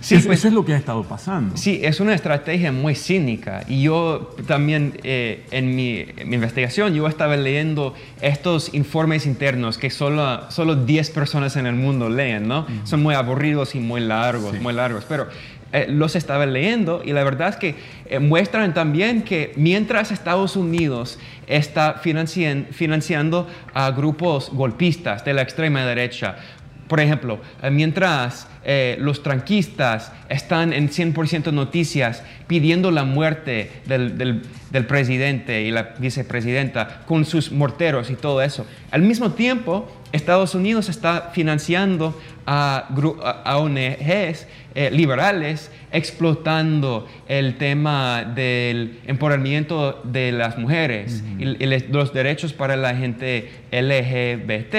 Sí, 0.00 0.14
eso, 0.14 0.28
pues, 0.28 0.44
es 0.44 0.52
lo 0.52 0.64
que 0.64 0.74
ha 0.74 0.76
estado 0.76 1.02
pasando. 1.04 1.56
Sí, 1.56 1.80
es 1.82 2.00
una 2.00 2.14
estrategia 2.14 2.72
muy 2.72 2.94
cínica. 2.94 3.64
Y 3.68 3.82
yo 3.82 4.34
también 4.46 4.98
eh, 5.02 5.44
en, 5.50 5.74
mi, 5.74 6.06
investigación, 6.30 6.94
yo 6.94 7.06
estaba 7.06 7.36
leyendo 7.36 7.94
estos 8.20 8.74
informes 8.74 9.26
internos 9.26 9.78
que 9.78 9.90
solo, 9.90 10.50
solo 10.50 10.76
10 10.76 11.10
personas 11.10 11.56
en 11.56 11.66
el 11.66 11.74
mundo 11.74 12.08
leen, 12.08 12.46
¿no? 12.46 12.66
Son 12.84 13.02
muy 13.02 13.14
aburridos 13.14 13.74
y 13.74 13.80
muy 13.80 14.00
largos, 14.00 14.60
muy 14.60 14.72
largos. 14.72 15.04
Pero 15.08 15.28
eh, 15.70 15.86
los 15.86 16.16
estaba 16.16 16.46
leyendo 16.46 17.02
y 17.04 17.12
la 17.12 17.22
verdad 17.24 17.50
es 17.50 17.56
que 17.56 17.74
eh, 18.06 18.20
muestran 18.20 18.72
también 18.72 19.20
que 19.20 19.52
mientras 19.56 20.10
Estados 20.10 20.56
Unidos 20.56 21.18
está 21.46 22.00
financiando 22.00 23.46
a 23.74 23.90
grupos 23.90 24.48
golpistas 24.50 25.26
de 25.26 25.34
la 25.34 25.42
extrema 25.42 25.84
derecha, 25.84 26.36
por 26.88 27.00
ejemplo, 27.00 27.38
eh, 27.62 27.70
mientras 27.70 28.48
eh, 28.64 28.96
los 29.00 29.22
tranquistas 29.22 30.12
están 30.28 30.72
en 30.72 30.90
100% 30.90 31.52
noticias 31.52 32.22
pidiendo 32.46 32.90
la 32.90 33.04
muerte 33.04 33.70
del, 33.86 34.42
presidente 34.86 35.62
y 35.62 35.70
la 35.70 35.94
vicepresidenta 35.98 37.02
con 37.06 37.24
sus 37.24 37.52
morteros 37.52 38.10
y 38.10 38.14
todo 38.14 38.42
eso, 38.42 38.66
al 38.90 39.02
mismo 39.02 39.32
tiempo 39.32 39.90
Estados 40.12 40.54
Unidos 40.54 40.88
está 40.88 41.30
financiando 41.34 42.18
a, 42.46 42.88
ONGs 43.58 44.46
eh, 44.74 44.90
liberales 44.90 45.70
explotando 45.92 47.06
el 47.28 47.56
tema 47.56 48.24
del 48.24 49.00
empoderamiento 49.06 50.00
de 50.04 50.32
las 50.32 50.56
mujeres 50.56 51.22
y, 51.38 51.44
los 51.92 52.14
derechos 52.14 52.52
para 52.54 52.76
la 52.76 52.94
gente 52.94 53.50
LGBT 53.70 54.76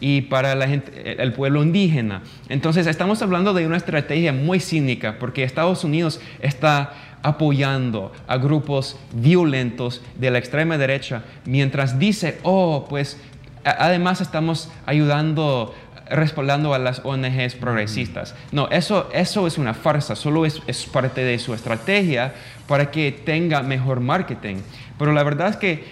y 0.00 0.22
para 0.22 0.54
la 0.56 0.66
gente, 0.66 1.22
el 1.22 1.32
pueblo 1.32 1.62
indígena. 1.62 2.22
Entonces 2.48 2.86
estamos 2.86 3.21
hablando 3.22 3.54
de 3.54 3.66
una 3.66 3.76
estrategia 3.76 4.32
muy 4.32 4.60
cínica 4.60 5.16
porque 5.18 5.44
Estados 5.44 5.84
Unidos 5.84 6.20
está 6.40 6.92
apoyando 7.22 8.12
a 8.26 8.36
grupos 8.36 8.98
violentos 9.14 10.02
de 10.16 10.30
la 10.30 10.38
extrema 10.38 10.76
derecha 10.76 11.22
mientras 11.44 11.98
dice, 11.98 12.38
oh, 12.42 12.86
pues 12.88 13.18
además 13.64 14.20
estamos 14.20 14.70
ayudando 14.86 15.74
respaldando 16.10 16.74
a 16.74 16.78
las 16.78 17.00
ONGs 17.04 17.54
progresistas. 17.54 18.34
No, 18.50 18.68
eso, 18.68 19.08
eso 19.14 19.46
es 19.46 19.56
una 19.56 19.72
farsa, 19.72 20.14
solo 20.14 20.44
es, 20.44 20.60
es, 20.66 20.84
parte 20.84 21.24
de 21.24 21.38
su 21.38 21.54
estrategia 21.54 22.34
para 22.66 22.90
que 22.90 23.12
tenga 23.12 23.62
mejor 23.62 24.00
marketing. 24.00 24.56
Pero 24.98 25.12
la 25.12 25.22
verdad 25.22 25.48
es 25.48 25.56
que 25.56 25.84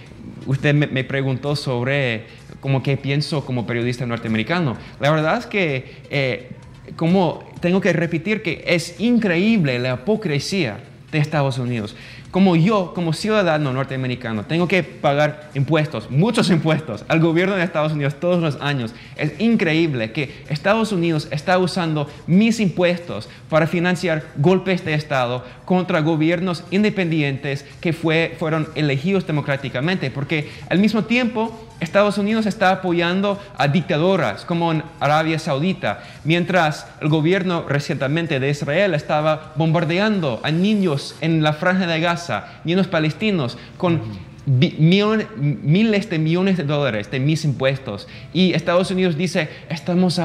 usted 0.47 0.75
me, 0.75 1.05
preguntó 1.05 1.57
sobre 1.57 2.27
cómo 2.61 2.83
que 2.83 2.97
pienso 2.97 3.45
como 3.45 3.67
periodista 3.67 4.07
norteamericano. 4.07 4.77
La 5.01 5.11
verdad 5.11 5.39
es 5.39 5.47
que 5.47 6.03
eh, 6.11 6.51
como 6.97 7.45
tengo 7.61 7.81
que 7.81 7.93
repetir 7.93 8.43
que 8.43 8.65
es 8.67 8.99
increíble 9.01 9.79
la 9.79 9.95
hipocresía 9.95 10.81
de 11.13 11.19
Estados 11.19 11.59
Unidos 11.59 11.97
como 12.31 12.55
yo, 12.55 12.93
como 12.95 13.13
ciudadano 13.13 13.73
norteamericano, 13.73 14.45
tengo 14.45 14.69
que 14.69 14.83
pagar 14.85 15.51
impuestos, 15.55 16.11
muchos 16.11 16.49
impuestos, 16.51 17.05
al 17.09 17.19
gobierno 17.21 17.57
de 17.57 17.65
Estados 17.65 17.93
Unidos 17.93 18.15
todos 18.21 18.41
los 18.41 18.61
años. 18.61 18.95
Es 19.17 19.33
increíble 19.41 20.13
que 20.13 20.45
Estados 20.49 20.93
Unidos 20.93 21.27
está 21.33 21.59
usando 21.59 22.09
mis 22.27 22.61
impuestos 22.61 23.29
para 23.49 23.67
financiar 23.67 24.25
golpes 24.37 24.85
de 24.85 24.95
Estado 24.95 25.45
contra 25.65 26.01
gobiernos 26.01 26.63
independientes 26.71 27.65
que 27.81 27.93
fue, 27.93 28.37
fueron 28.39 28.69
elegidos 28.77 29.27
democráticamente, 29.27 30.11
porque 30.11 30.49
al 30.69 30.79
mismo 30.79 31.05
tiempo 31.05 31.70
Estados 31.81 32.19
Unidos 32.19 32.47
está 32.47 32.71
apoyando 32.71 33.41
a 33.57 33.69
dictadoras 33.69 34.45
como 34.45 34.71
en 34.73 34.83
Arabia 35.01 35.39
Saudita, 35.39 36.03
mientras 36.25 36.87
el 37.01 37.09
gobierno 37.09 37.65
recientemente 37.69 38.39
de 38.39 38.51
Israel 38.51 38.95
estaba 38.95 39.53
bombardeando 39.57 40.41
a 40.43 40.51
niños 40.51 41.17
en 41.21 41.43
la 41.43 41.55
franja 41.55 41.87
de 41.87 42.01
Gaza, 42.01 42.61
niños 42.65 42.87
palestinos, 42.87 43.57
con 43.77 44.03
miles 44.47 46.11
de 46.11 46.19
millones 46.19 46.57
de 46.57 46.65
dólares 46.65 47.11
de 47.11 47.21
mis 47.21 47.45
impuestos. 47.45 48.09
Y 48.33 48.53
Estados 48.53 48.91
Unidos 48.91 49.17
dice, 49.17 49.49
estamos 49.69 50.21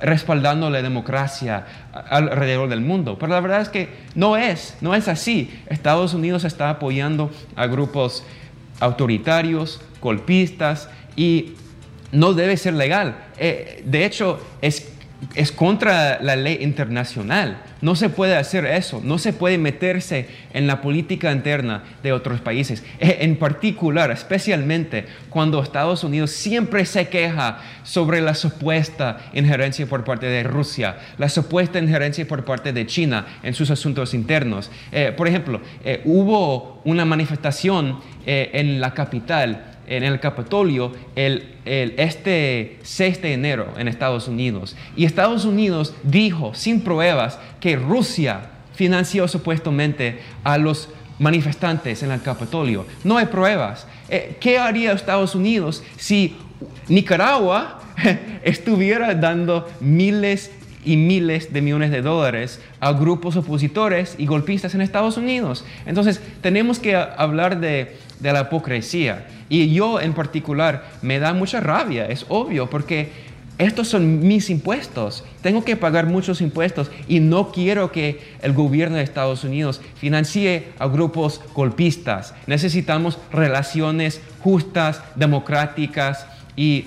respaldando 0.00 0.70
la 0.70 0.82
democracia 0.82 1.66
alrededor 1.92 2.68
del 2.68 2.80
mundo. 2.80 3.18
Pero 3.18 3.32
la 3.32 3.40
verdad 3.40 3.60
es 3.60 3.68
que 3.68 3.88
no 4.14 4.36
es, 4.36 4.76
no 4.80 4.94
es 4.94 5.08
así. 5.08 5.50
Estados 5.68 6.14
Unidos 6.14 6.44
está 6.44 6.70
apoyando 6.70 7.30
a 7.56 7.66
grupos 7.66 8.24
autoritarios, 8.80 9.80
golpistas 10.00 10.88
y 11.16 11.54
no 12.12 12.32
debe 12.34 12.56
ser 12.56 12.74
legal. 12.74 13.16
Eh, 13.38 13.82
de 13.84 14.04
hecho, 14.04 14.40
es, 14.62 14.87
es 15.34 15.52
contra 15.52 16.20
la 16.22 16.36
ley 16.36 16.58
internacional. 16.60 17.58
No 17.80 17.94
se 17.96 18.08
puede 18.08 18.36
hacer 18.36 18.66
eso, 18.66 19.00
no 19.04 19.18
se 19.18 19.32
puede 19.32 19.58
meterse 19.58 20.28
en 20.52 20.66
la 20.66 20.80
política 20.80 21.30
interna 21.32 21.84
de 22.02 22.12
otros 22.12 22.40
países. 22.40 22.84
Eh, 22.98 23.18
en 23.20 23.36
particular, 23.36 24.10
especialmente 24.10 25.06
cuando 25.28 25.62
Estados 25.62 26.02
Unidos 26.04 26.30
siempre 26.30 26.84
se 26.84 27.08
queja 27.08 27.58
sobre 27.84 28.20
la 28.20 28.34
supuesta 28.34 29.18
injerencia 29.32 29.86
por 29.86 30.04
parte 30.04 30.26
de 30.26 30.42
Rusia, 30.42 30.98
la 31.18 31.28
supuesta 31.28 31.78
injerencia 31.78 32.26
por 32.26 32.44
parte 32.44 32.72
de 32.72 32.86
China 32.86 33.26
en 33.42 33.54
sus 33.54 33.70
asuntos 33.70 34.14
internos. 34.14 34.70
Eh, 34.92 35.12
por 35.16 35.28
ejemplo, 35.28 35.60
hubo 36.04 36.80
una 36.84 37.04
manifestación 37.04 38.00
en 38.26 38.80
la 38.80 38.92
capital 38.92 39.67
en 39.88 40.04
el 40.04 40.20
Capitolio 40.20 40.92
el, 41.16 41.54
este 41.64 42.78
6 42.82 43.22
de 43.22 43.32
enero 43.32 43.68
en 43.78 43.88
Estados 43.88 44.28
Unidos. 44.28 44.76
Y 44.96 45.04
Estados 45.04 45.44
Unidos 45.44 45.94
dijo 46.02 46.54
sin 46.54 46.82
pruebas 46.82 47.38
que 47.60 47.76
Rusia 47.76 48.50
financió 48.74 49.26
supuestamente 49.26 50.20
a 50.44 50.56
los 50.56 50.88
manifestantes 51.18 52.02
en 52.02 52.12
el 52.12 52.22
Capitolio. 52.22 52.86
No 53.04 53.18
hay 53.18 53.26
pruebas. 53.26 53.86
Eh, 54.08 54.36
¿Qué 54.40 54.58
haría 54.58 54.92
Estados 54.92 55.34
Unidos 55.34 55.82
si 55.96 56.36
Nicaragua 56.88 57.80
estuviera 58.44 59.14
dando 59.14 59.68
miles 59.80 60.52
y 60.84 60.96
miles 60.96 61.52
de 61.52 61.60
millones 61.60 61.90
de 61.90 62.02
dólares 62.02 62.60
a 62.80 62.92
grupos 62.92 63.36
opositores 63.36 64.14
y 64.16 64.26
golpistas 64.26 64.74
en 64.74 64.80
Estados 64.80 65.16
Unidos? 65.16 65.64
Entonces, 65.84 66.20
tenemos 66.40 66.78
que 66.78 66.94
hablar 66.94 67.60
de, 67.60 67.96
de 68.20 68.32
la 68.32 68.42
hipocresía. 68.42 69.26
Y 69.48 69.72
yo 69.72 70.00
en 70.00 70.12
particular 70.12 70.90
me 71.02 71.18
da 71.18 71.32
mucha 71.32 71.60
rabia, 71.60 72.06
es 72.06 72.26
obvio, 72.28 72.68
porque 72.68 73.28
estos 73.58 73.88
son 73.88 74.20
mis 74.20 74.50
impuestos. 74.50 75.24
Tengo 75.42 75.64
que 75.64 75.76
pagar 75.76 76.06
muchos 76.06 76.40
impuestos 76.40 76.92
y 77.08 77.18
no 77.18 77.50
quiero 77.50 77.90
que 77.90 78.20
el 78.40 78.52
gobierno 78.52 78.96
de 78.96 79.02
Estados 79.02 79.42
Unidos 79.42 79.80
financie 79.96 80.68
a 80.78 80.86
grupos 80.86 81.40
golpistas. 81.54 82.34
Necesitamos 82.46 83.18
relaciones 83.32 84.20
justas, 84.40 85.02
democráticas 85.16 86.26
y 86.54 86.84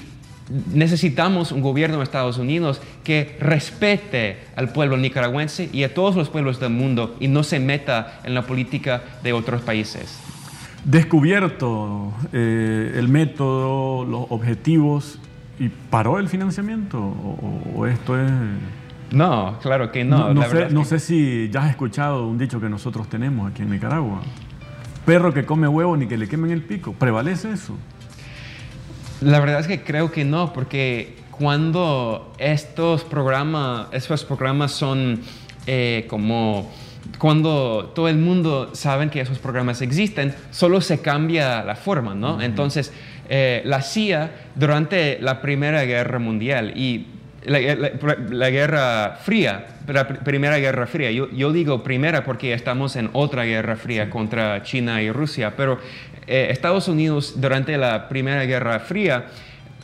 necesitamos 0.73 1.51
un 1.51 1.61
gobierno 1.61 1.97
de 1.97 2.03
Estados 2.03 2.37
Unidos 2.37 2.81
que 3.03 3.35
respete 3.39 4.37
al 4.55 4.71
pueblo 4.71 4.95
nicaragüense 4.95 5.69
y 5.73 5.83
a 5.83 5.93
todos 5.93 6.15
los 6.15 6.29
pueblos 6.29 6.59
del 6.61 6.71
mundo 6.71 7.17
y 7.19 7.27
no 7.27 7.43
se 7.43 7.59
meta 7.59 8.21
en 8.23 8.33
la 8.33 8.43
política 8.43 9.03
de 9.23 9.33
otros 9.33 9.61
países. 9.61 10.19
Descubierto 10.85 12.13
eh, 12.33 12.93
el 12.95 13.07
método, 13.07 14.05
los 14.05 14.25
objetivos 14.29 15.19
y 15.59 15.69
paró 15.69 16.19
el 16.19 16.27
financiamiento? 16.27 16.99
¿O, 17.75 17.85
esto 17.85 18.19
es.? 18.19 18.31
No, 19.11 19.59
claro 19.61 19.91
que 19.91 20.05
no. 20.05 20.33
No, 20.33 20.85
sé, 20.85 20.99
si 20.99 21.49
ya 21.51 21.63
has 21.63 21.69
escuchado 21.69 22.27
un 22.27 22.37
dicho 22.37 22.61
que 22.61 22.69
nosotros 22.69 23.09
tenemos 23.09 23.51
aquí 23.51 23.61
en 23.61 23.71
Nicaragua. 23.71 24.21
Perro 25.05 25.33
que 25.33 25.45
come 25.45 25.67
huevo 25.67 25.97
ni 25.97 26.07
que 26.07 26.17
le 26.17 26.27
quemen 26.27 26.51
el 26.51 26.63
pico. 26.63 26.93
¿Prevalece 26.93 27.51
eso? 27.51 27.75
La 29.19 29.39
verdad 29.39 29.59
es 29.59 29.67
que 29.67 29.83
creo 29.83 30.11
que 30.11 30.23
no, 30.23 30.53
porque 30.53 31.17
cuando 31.31 32.33
estos 32.37 33.03
programas, 33.03 33.87
estos 33.91 34.23
programas 34.23 34.71
son 34.71 35.19
eh, 35.67 36.05
como 36.09 36.71
cuando 37.17 37.91
todo 37.95 38.07
el 38.07 38.17
mundo 38.17 38.71
sabe 38.73 39.09
que 39.09 39.21
esos 39.21 39.39
programas 39.39 39.81
existen, 39.81 40.33
solo 40.51 40.81
se 40.81 41.01
cambia 41.01 41.63
la 41.63 41.75
forma, 41.75 42.15
¿no? 42.15 42.41
Entonces, 42.41 42.91
eh, 43.29 43.61
la 43.65 43.81
CIA 43.81 44.31
durante 44.55 45.19
la 45.21 45.41
Primera 45.41 45.83
Guerra 45.83 46.19
Mundial 46.19 46.73
y 46.75 47.07
la, 47.43 48.49
Guerra 48.49 49.17
Fría, 49.23 49.65
la 49.87 50.07
Primera 50.07 50.57
Guerra 50.57 50.85
Fría, 50.85 51.11
yo, 51.11 51.29
yo, 51.31 51.51
digo 51.51 51.83
primera 51.83 52.23
porque 52.23 52.53
estamos 52.53 52.95
en 52.95 53.09
otra 53.13 53.45
Guerra 53.45 53.75
Fría 53.75 54.09
contra 54.09 54.61
China 54.63 55.01
y 55.01 55.11
Rusia, 55.11 55.53
pero 55.57 55.79
eh, 56.27 56.47
Estados 56.51 56.87
Unidos 56.87 57.41
durante 57.41 57.77
la 57.77 58.07
Primera 58.09 58.45
Guerra 58.45 58.79
Fría 58.79 59.25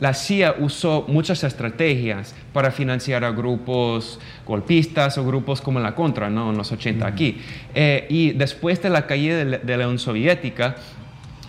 la 0.00 0.14
CIA 0.14 0.56
usó 0.60 1.04
muchas 1.08 1.42
estrategias 1.42 2.34
para 2.52 2.70
financiar 2.70 3.24
a 3.24 3.30
grupos 3.30 4.20
golpistas 4.46 5.18
o 5.18 5.24
grupos 5.24 5.60
como 5.60 5.80
la 5.80 5.94
Contra, 5.94 6.30
¿no? 6.30 6.50
En 6.50 6.56
los 6.56 6.70
80 6.70 7.06
aquí. 7.06 7.40
Eh, 7.74 8.06
y 8.08 8.30
después 8.32 8.80
de 8.80 8.90
la 8.90 9.06
caída 9.06 9.44
de 9.44 9.76
la, 9.76 9.84
Unión 9.86 9.98
Soviética, 9.98 10.76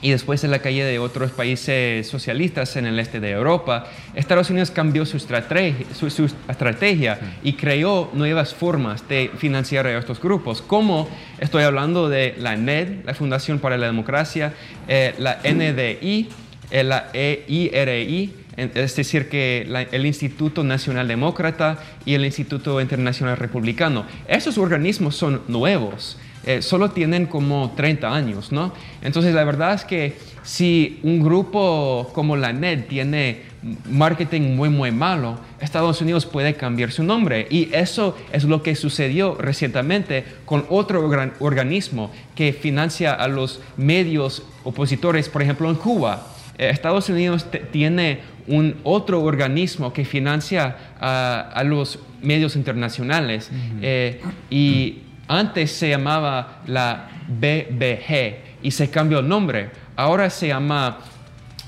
y 0.01 0.11
después 0.11 0.41
de 0.41 0.47
la 0.47 0.59
caída 0.59 0.85
de 0.85 0.97
otros 0.97 1.31
países 1.31 2.07
socialistas 2.07 2.77
en 2.77 2.85
el 2.85 2.97
este 2.99 3.19
de 3.19 3.31
Europa, 3.31 3.85
Estados 4.15 4.49
Unidos 4.49 4.71
cambió 4.71 5.05
su 5.05 5.17
estrategia, 5.17 5.85
su, 5.93 6.07
estrategia 6.47 7.19
y 7.43 7.53
creó 7.53 8.09
nuevas 8.13 8.53
formas 8.53 9.07
de 9.09 9.29
financiar 9.37 9.87
a 9.87 9.97
estos 9.97 10.21
grupos, 10.21 10.61
como 10.61 11.09
estoy 11.39 11.63
hablando 11.63 12.07
de 12.07 12.33
la 12.37 12.55
NED, 12.55 13.03
la 13.03 13.13
Fundación 13.13 13.59
para 13.59 13.77
la 13.77 13.87
Democracia, 13.87 14.53
eh, 14.87 15.15
la 15.17 15.39
NDI, 15.43 16.29
eh, 16.71 16.83
la 16.83 17.09
EIRI, 17.13 18.38
es 18.59 18.95
decir, 18.95 19.29
que 19.29 19.67
el 19.91 20.05
Instituto 20.05 20.63
Nacional 20.63 21.07
Demócrata 21.07 21.79
y 22.05 22.13
el 22.13 22.25
Instituto 22.25 22.81
Internacional 22.81 23.37
Republicano. 23.37 24.05
Esos 24.27 24.57
organismos 24.57 25.15
son 25.15 25.41
nuevos, 25.47 26.17
eh, 26.45 26.61
solo 26.61 26.91
tienen 26.91 27.25
como 27.25 27.73
30 27.75 28.13
años, 28.13 28.51
¿no? 28.51 28.73
Entonces, 29.01 29.33
la 29.33 29.43
verdad 29.43 29.73
es 29.73 29.83
que 29.83 30.17
si 30.43 30.99
un 31.03 31.21
grupo 31.21 32.09
como 32.13 32.35
la 32.35 32.53
NED 32.53 32.85
tiene 32.85 33.49
marketing 33.89 34.55
muy, 34.55 34.69
muy 34.69 34.91
malo, 34.91 35.37
Estados 35.59 36.01
Unidos 36.01 36.25
puede 36.25 36.55
cambiar 36.55 36.91
su 36.91 37.03
nombre. 37.03 37.47
Y 37.49 37.69
eso 37.73 38.17
es 38.31 38.45
lo 38.45 38.63
que 38.63 38.75
sucedió 38.75 39.35
recientemente 39.35 40.23
con 40.45 40.65
otro 40.69 41.07
organismo 41.39 42.11
que 42.35 42.53
financia 42.53 43.13
a 43.13 43.27
los 43.27 43.59
medios 43.77 44.43
opositores, 44.63 45.29
por 45.29 45.41
ejemplo, 45.41 45.69
en 45.69 45.75
Cuba. 45.75 46.27
Eh, 46.59 46.69
Estados 46.69 47.09
Unidos 47.09 47.47
tiene 47.71 48.19
un 48.47 48.75
otro 48.83 49.23
organismo 49.23 49.93
que 49.93 50.03
financia 50.03 50.75
a, 50.99 51.63
los 51.63 51.99
medios 52.21 52.57
internacionales 52.57 53.49
eh, 53.81 54.21
y 54.49 54.97
antes 55.27 55.71
se 55.71 55.89
llamaba 55.89 56.61
la 56.67 57.07
BBG 57.27 58.35
y 58.61 58.71
se 58.71 58.89
cambió 58.89 59.19
el 59.19 59.29
nombre. 59.29 59.69
Ahora 59.95 60.29
se 60.29 60.47
llama 60.49 60.97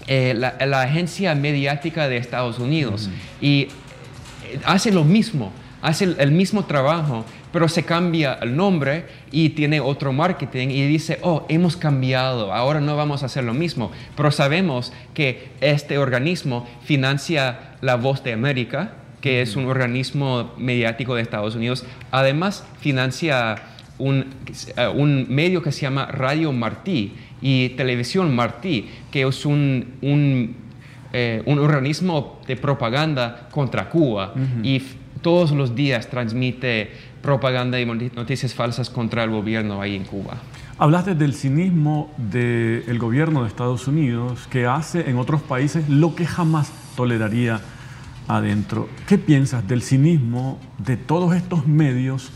eh, 0.08 0.34
la, 0.36 0.82
Agencia 0.82 1.36
Mediática 1.36 2.10
de 2.10 2.18
Estados 2.18 2.60
Unidos. 2.60 3.10
Y 3.40 3.70
hace 4.66 4.92
lo 4.92 5.06
mismo, 5.06 5.54
hace 5.82 6.16
el 6.18 6.32
mismo 6.32 6.66
trabajo 6.66 7.26
pero 7.52 7.68
se 7.68 7.84
cambia 7.84 8.38
el 8.42 8.56
nombre 8.56 9.06
y 9.32 9.50
tiene 9.50 9.80
otro 9.80 10.14
marketing 10.14 10.70
y 10.70 10.88
dice, 10.88 11.20
oh, 11.22 11.46
hemos 11.50 11.76
cambiado, 11.76 12.54
ahora 12.54 12.80
no 12.80 12.96
vamos 12.96 13.24
a 13.24 13.26
hacer 13.28 13.44
lo 13.44 13.54
mismo, 13.54 13.92
pero 14.16 14.32
sabemos 14.32 14.94
que 15.14 15.50
este 15.60 15.98
organismo 15.98 16.68
financia 16.84 17.76
La 17.82 17.96
Voz 17.96 18.24
de 18.24 18.34
América, 18.34 18.94
que 19.20 19.42
es 19.42 19.56
un 19.56 19.66
organismo 19.66 20.54
mediático 20.58 21.16
de 21.16 21.22
Estados 21.22 21.56
Unidos, 21.56 21.86
además 22.12 22.66
financia 22.80 23.56
un, 23.98 24.34
eh, 24.78 24.88
un 24.88 25.28
medio 25.30 25.62
que 25.62 25.72
se 25.72 25.82
llama 25.82 26.08
Radio 26.08 26.52
Martí 26.54 27.14
y 27.42 27.70
Televisión 27.70 28.34
Martí, 28.34 28.90
que 29.12 29.28
es 29.28 29.46
un, 29.46 29.94
un, 30.02 30.56
eh, 31.14 31.44
un 31.46 31.60
organismo 31.60 32.40
de 32.48 32.56
propaganda 32.56 33.48
contra 33.52 33.90
Cuba. 33.90 34.34
Y 34.64 34.82
todos 35.22 35.52
los 35.52 35.76
días 35.76 36.10
transmite 36.10 36.92
propaganda 37.22 37.80
y 37.80 37.86
noticias 37.86 38.54
falsas 38.54 38.90
contra 38.90 39.24
el 39.24 39.30
gobierno 39.30 39.82
ahí 39.82 39.96
en 39.96 40.04
Cuba. 40.04 40.38
Hablaste 40.78 41.14
del 41.14 41.34
cinismo 41.36 42.12
del 42.18 42.98
gobierno 42.98 43.44
de 43.44 43.48
Estados 43.48 43.88
Unidos 43.88 44.48
que 44.50 44.66
hace 44.66 45.10
en 45.10 45.18
otros 45.18 45.42
países 45.42 45.88
lo 45.88 46.16
que 46.16 46.26
jamás 46.26 46.72
toleraría 46.96 47.62
adentro. 48.28 48.90
¿Qué 49.08 49.18
piensas 49.18 49.68
del 49.68 49.84
cinismo 49.84 50.60
de 50.80 50.98
todos 50.98 51.36
estos 51.36 51.68
medios 51.68 52.32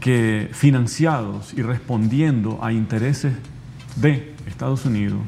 que 0.00 0.48
financiados 0.52 1.54
y 1.54 1.62
respondiendo 1.62 2.58
a 2.62 2.72
intereses 2.72 3.34
de 3.96 4.34
Estados 4.46 4.84
Unidos 4.84 5.20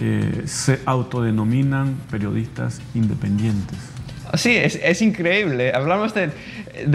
eh, 0.00 0.42
se 0.46 0.80
autodenominan 0.84 1.96
periodistas 2.10 2.80
independientes? 2.94 3.93
Sí, 4.36 4.56
es, 4.56 5.02
increíble. 5.02 5.72
Hablamos 5.74 6.12
de, 6.14 6.30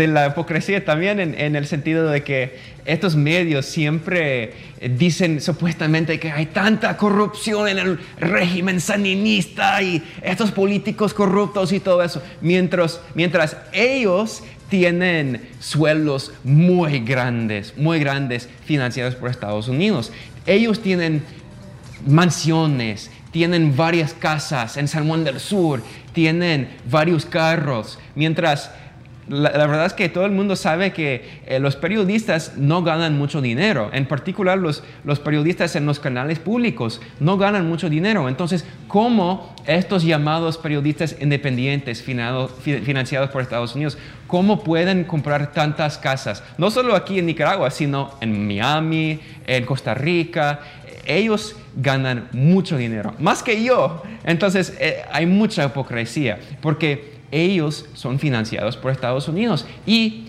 la 0.07 0.27
hipocresía 0.27 0.83
también 0.83 1.19
en, 1.19 1.55
el 1.55 1.67
sentido 1.67 2.09
de 2.09 2.23
que 2.23 2.57
estos 2.85 3.15
medios 3.15 3.65
siempre 3.65 4.53
dicen 4.97 5.41
supuestamente 5.41 6.19
que 6.19 6.31
hay 6.31 6.47
tanta 6.47 6.97
corrupción 6.97 7.67
en 7.67 7.79
el 7.79 7.99
régimen 8.19 8.81
saninista 8.81 9.81
y 9.81 10.03
estos 10.21 10.51
políticos 10.51 11.13
corruptos 11.13 11.71
y 11.71 11.79
todo 11.79 12.03
eso, 12.03 12.21
mientras, 12.41 12.99
mientras 13.13 13.57
ellos 13.73 14.43
tienen 14.69 15.47
sueldos 15.59 16.31
muy 16.43 16.99
grandes, 16.99 17.73
muy 17.77 17.99
grandes 17.99 18.47
financiados 18.65 19.15
por 19.15 19.29
Estados 19.29 19.67
Unidos. 19.67 20.11
Ellos 20.45 20.81
tienen 20.81 21.23
mansiones, 22.05 23.11
tienen 23.31 23.75
varias 23.75 24.13
casas 24.13 24.77
en 24.77 24.87
San 24.87 25.07
Juan 25.07 25.23
del 25.23 25.39
Sur, 25.39 25.81
tienen 26.13 26.69
varios 26.89 27.25
carros, 27.25 27.99
mientras 28.15 28.71
la, 29.29 29.51
verdad 29.51 29.85
es 29.85 29.93
que 29.93 30.09
todo 30.09 30.25
el 30.25 30.31
mundo 30.31 30.55
sabe 30.55 30.91
que 30.91 31.23
eh, 31.45 31.59
los 31.59 31.75
periodistas 31.75 32.57
no 32.57 32.81
ganan 32.81 33.15
mucho 33.15 33.41
dinero, 33.41 33.91
en 33.93 34.07
particular 34.07 34.57
los, 34.57 34.83
los 35.03 35.19
periodistas 35.19 35.75
en 35.75 35.85
los 35.85 35.99
canales 35.99 36.39
públicos 36.39 36.99
no 37.19 37.37
ganan 37.37 37.69
mucho 37.69 37.89
dinero. 37.89 38.27
Entonces, 38.27 38.65
¿cómo 38.87 39.55
estos 39.67 40.03
llamados 40.03 40.57
periodistas 40.57 41.15
independientes 41.21 42.01
financiados 42.01 43.29
por 43.29 43.43
Estados 43.43 43.75
Unidos, 43.75 43.99
cómo 44.25 44.63
pueden 44.63 45.03
comprar 45.03 45.53
tantas 45.53 45.99
casas? 45.99 46.43
No 46.57 46.71
solo 46.71 46.95
aquí 46.95 47.19
en 47.19 47.27
Nicaragua, 47.27 47.69
sino 47.69 48.15
en 48.21 48.47
Miami, 48.47 49.19
en 49.45 49.65
Costa 49.65 49.93
Rica, 49.93 50.61
ellos 51.09 51.55
ganan 51.75 52.29
mucho 52.31 52.77
dinero, 52.77 53.13
más 53.19 53.43
que 53.43 53.63
yo. 53.63 54.03
Entonces 54.23 54.75
eh, 54.79 55.01
hay 55.11 55.25
mucha 55.25 55.65
hipocresía, 55.65 56.39
porque 56.61 57.19
ellos 57.31 57.85
son 57.93 58.19
financiados 58.19 58.77
por 58.77 58.91
Estados 58.91 59.27
Unidos 59.27 59.65
y 59.85 60.25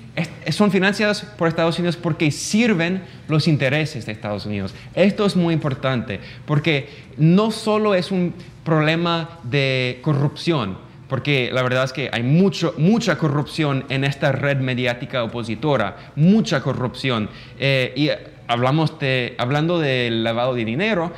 son 0.50 0.70
financiados 0.70 1.22
por 1.22 1.48
Estados 1.48 1.78
Unidos 1.78 1.96
porque 1.96 2.30
sirven 2.30 3.02
los 3.28 3.48
intereses 3.48 4.06
de 4.06 4.12
Estados 4.12 4.46
Unidos. 4.46 4.74
Esto 4.94 5.24
es 5.24 5.36
muy 5.36 5.54
importante 5.54 6.20
porque 6.46 6.88
no 7.16 7.50
solo 7.50 7.94
es 7.94 8.10
un 8.10 8.34
problema 8.64 9.38
de 9.44 9.98
corrupción, 10.02 10.76
porque 11.08 11.50
la 11.52 11.62
verdad 11.62 11.84
es 11.84 11.92
que 11.92 12.10
hay 12.12 12.22
mucho, 12.22 12.74
mucha 12.78 13.18
corrupción 13.18 13.84
en 13.88 14.04
esta 14.04 14.32
red 14.32 14.58
mediática 14.58 15.24
opositora, 15.24 16.12
mucha 16.16 16.62
corrupción. 16.62 17.28
Eh, 17.58 17.92
y 17.96 18.10
hablamos 18.50 18.98
de, 18.98 19.36
hablando 19.38 19.78
del 19.78 20.24
lavado 20.24 20.54
de 20.54 20.64
dinero, 20.64 21.12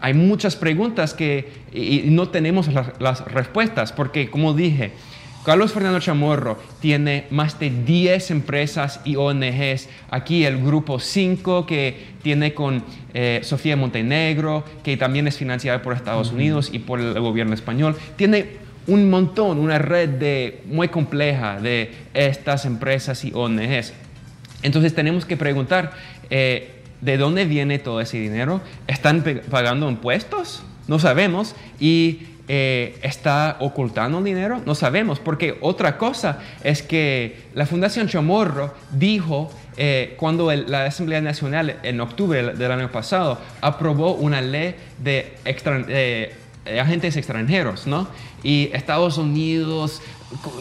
hay 0.00 0.14
muchas 0.14 0.54
preguntas 0.54 1.12
que 1.12 1.48
y 1.72 2.04
no 2.06 2.28
tenemos 2.28 2.68
las, 3.00 3.24
respuestas, 3.26 3.92
porque 3.92 4.30
como 4.30 4.54
dije, 4.54 4.92
Carlos 5.44 5.72
Fernando 5.72 5.98
Chamorro 5.98 6.58
tiene 6.80 7.26
más 7.30 7.58
de 7.58 7.70
10 7.70 8.30
empresas 8.30 9.00
y 9.04 9.16
ONGs. 9.16 9.88
Aquí 10.10 10.44
el 10.44 10.62
grupo 10.62 11.00
5 11.00 11.66
que 11.66 12.06
tiene 12.22 12.54
con 12.54 12.84
eh, 13.12 13.40
Sofía 13.42 13.76
Montenegro, 13.76 14.64
que 14.84 14.96
también 14.96 15.26
es 15.26 15.36
financiada 15.36 15.82
por 15.82 15.94
Estados 15.94 16.32
Unidos 16.32 16.70
y 16.72 16.78
por 16.78 17.00
el 17.00 17.18
gobierno 17.18 17.54
español. 17.54 17.96
Tiene 18.16 18.68
un 18.86 19.10
montón, 19.10 19.58
una 19.58 19.78
red 19.78 20.08
de, 20.10 20.62
muy 20.66 20.88
compleja 20.88 21.60
de 21.60 21.92
estas 22.14 22.66
empresas 22.66 23.24
y 23.24 23.32
ONGs. 23.34 23.94
Entonces 24.62 24.94
tenemos 24.94 25.24
que 25.24 25.36
preguntar, 25.36 25.92
eh, 26.30 26.82
¿de 27.00 27.16
dónde 27.16 27.44
viene 27.44 27.78
todo 27.78 28.00
ese 28.00 28.18
dinero? 28.18 28.60
¿Están 28.86 29.24
pagando 29.50 29.88
impuestos? 29.88 30.62
No 30.86 30.98
sabemos. 30.98 31.54
Y 31.78 32.20
eh, 32.50 32.98
está 33.02 33.58
ocultando 33.60 34.18
el 34.18 34.24
dinero? 34.24 34.62
No 34.64 34.74
sabemos, 34.74 35.20
porque 35.20 35.58
otra 35.60 35.98
cosa 35.98 36.38
es 36.64 36.82
que 36.82 37.42
la 37.52 37.66
Fundación 37.66 38.08
Chamorro 38.08 38.72
dijo 38.90 39.50
eh, 39.76 40.14
cuando 40.16 40.50
la 40.50 40.86
Asamblea 40.86 41.20
Nacional 41.20 41.76
en 41.82 42.00
octubre 42.00 42.54
del 42.54 42.72
año 42.72 42.90
pasado 42.90 43.38
aprobó 43.60 44.14
una 44.14 44.40
ley 44.40 44.76
de 44.98 45.34
eh, 45.44 46.34
agentes 46.80 47.18
extranjeros, 47.18 47.86
¿no? 47.86 48.08
Y 48.42 48.70
Estados 48.72 49.18
Unidos 49.18 50.00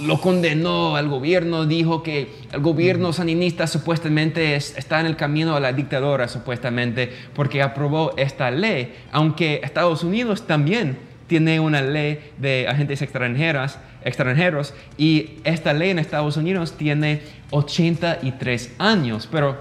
lo 0.01 0.21
condenó 0.21 0.95
al 0.95 1.09
gobierno, 1.09 1.65
dijo 1.65 2.01
que 2.01 2.31
el 2.53 2.61
gobierno 2.61 3.11
saninista 3.11 3.67
supuestamente 3.67 4.55
está 4.55 4.99
en 4.99 5.05
el 5.05 5.15
camino 5.15 5.55
a 5.55 5.59
la 5.59 5.73
dictadura, 5.73 6.27
supuestamente, 6.27 7.11
porque 7.33 7.61
aprobó 7.61 8.13
esta 8.17 8.49
ley, 8.49 8.95
aunque 9.11 9.59
Estados 9.63 10.03
Unidos 10.03 10.47
también 10.47 10.97
tiene 11.27 11.59
una 11.59 11.81
ley 11.81 12.31
de 12.37 12.67
agentes 12.69 13.01
extranjeras, 13.01 13.79
extranjeros 14.03 14.73
y 14.97 15.31
esta 15.43 15.73
ley 15.73 15.89
en 15.89 15.99
Estados 15.99 16.37
Unidos 16.37 16.73
tiene 16.77 17.21
83 17.51 18.75
años, 18.77 19.27
pero 19.29 19.57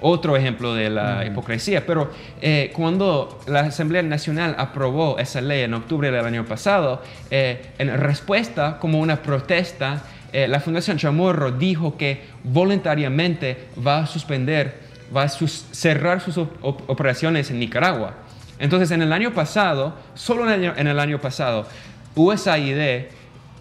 otro 0.00 0.36
ejemplo 0.36 0.74
de 0.74 0.90
la 0.90 1.24
hipocresía, 1.24 1.86
pero 1.86 2.10
eh, 2.40 2.70
cuando 2.74 3.40
la 3.46 3.60
Asamblea 3.60 4.02
Nacional 4.02 4.54
aprobó 4.58 5.18
esa 5.18 5.40
ley 5.40 5.62
en 5.62 5.74
octubre 5.74 6.10
del 6.10 6.24
año 6.24 6.44
pasado, 6.44 7.02
eh, 7.30 7.70
en 7.78 7.96
respuesta 7.98 8.78
como 8.78 9.00
una 9.00 9.22
protesta, 9.22 10.02
eh, 10.32 10.46
la 10.46 10.60
Fundación 10.60 10.96
Chamorro 10.96 11.50
dijo 11.50 11.96
que 11.96 12.22
voluntariamente 12.44 13.68
va 13.84 14.00
a 14.00 14.06
suspender, 14.06 14.74
va 15.14 15.24
a 15.24 15.28
cerrar 15.28 16.20
sus 16.20 16.38
operaciones 16.38 17.50
en 17.50 17.58
Nicaragua. 17.58 18.14
Entonces, 18.58 18.90
en 18.90 19.02
el 19.02 19.12
año 19.12 19.32
pasado, 19.32 19.94
solo 20.14 20.50
en 20.52 20.86
el 20.86 21.00
año, 21.00 21.18
pasado, 21.18 21.66
USAID 22.14 23.06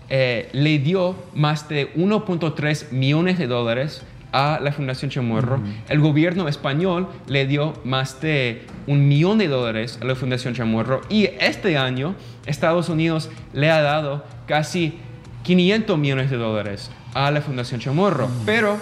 eh, 0.10 0.50
le 0.52 0.80
dio 0.80 1.16
más 1.34 1.70
de 1.70 1.94
1.3 1.96 2.92
millones 2.92 3.38
de 3.38 3.48
dólares 3.48 4.04
a 4.32 4.60
la 4.62 4.72
Fundación 4.72 5.12
Chamorro. 5.12 5.60
El 5.88 6.00
gobierno 6.00 6.48
español 6.48 7.08
le 7.28 7.46
dio 7.48 7.74
más 7.84 8.22
de 8.22 8.64
un 8.88 9.08
millón 9.08 9.38
de 9.38 9.48
dólares 9.48 10.00
a 10.02 10.06
la 10.06 10.16
Fundación 10.16 10.54
Chamorro. 10.54 11.02
Y 11.10 11.30
este 11.40 11.78
año 11.78 12.16
Estados 12.46 12.90
Unidos 12.90 13.30
le 13.54 13.70
ha 13.72 13.82
dado 13.82 14.24
casi 14.46 15.00
500 15.44 15.98
millones 15.98 16.30
de 16.30 16.38
dólares 16.38 16.92
a 17.14 17.32
la 17.32 17.42
Fundación 17.42 17.80
Chamorro. 17.80 18.30
Pero 18.46 18.78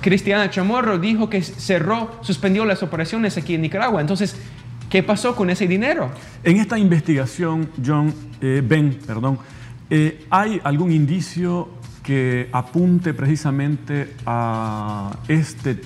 Cristiana 0.00 0.50
Chamorro 0.50 0.98
dijo 0.98 1.28
que 1.28 1.42
cerró, 1.42 2.10
suspendió 2.22 2.64
las 2.64 2.82
operaciones 2.82 3.36
aquí 3.36 3.54
en 3.54 3.62
Nicaragua. 3.62 4.00
Entonces, 4.00 4.36
¿Qué 4.88 5.02
pasó 5.02 5.36
con 5.36 5.50
ese 5.50 5.66
dinero? 5.66 6.10
En 6.42 6.56
esta 6.56 6.78
investigación, 6.78 7.68
John, 7.84 8.14
eh, 8.40 8.62
Ben, 8.64 8.98
perdón, 9.06 9.38
eh, 9.90 10.24
¿hay 10.30 10.60
algún 10.64 10.92
indicio 10.92 11.68
que 12.08 12.48
apunte 12.52 13.12
precisamente 13.12 14.14
a 14.24 15.14
este, 15.28 15.78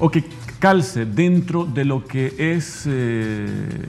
o 0.00 0.10
que 0.10 0.24
calce 0.58 1.06
dentro 1.06 1.64
de 1.64 1.84
lo 1.84 2.04
que 2.04 2.34
es 2.36 2.88
eh, 2.88 3.46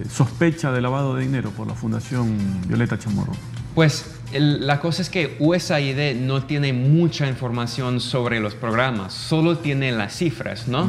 sospecha 0.08 0.72
de 0.72 0.80
lavado 0.80 1.16
de 1.16 1.24
dinero 1.24 1.50
por 1.50 1.66
la 1.66 1.74
Fundación 1.74 2.38
Violeta 2.68 3.00
Chamorro? 3.00 3.34
Pues 3.74 4.06
la 4.32 4.80
cosa 4.80 5.02
es 5.02 5.10
que 5.10 5.38
USAID 5.40 6.18
no 6.18 6.44
tiene 6.44 6.72
mucha 6.72 7.28
información 7.28 8.00
sobre 8.00 8.40
los 8.40 8.54
programas, 8.54 9.16
solo 9.16 9.58
tiene 9.58 9.92
las 9.92 10.16
cifras, 10.16 10.68
¿no? 10.68 10.88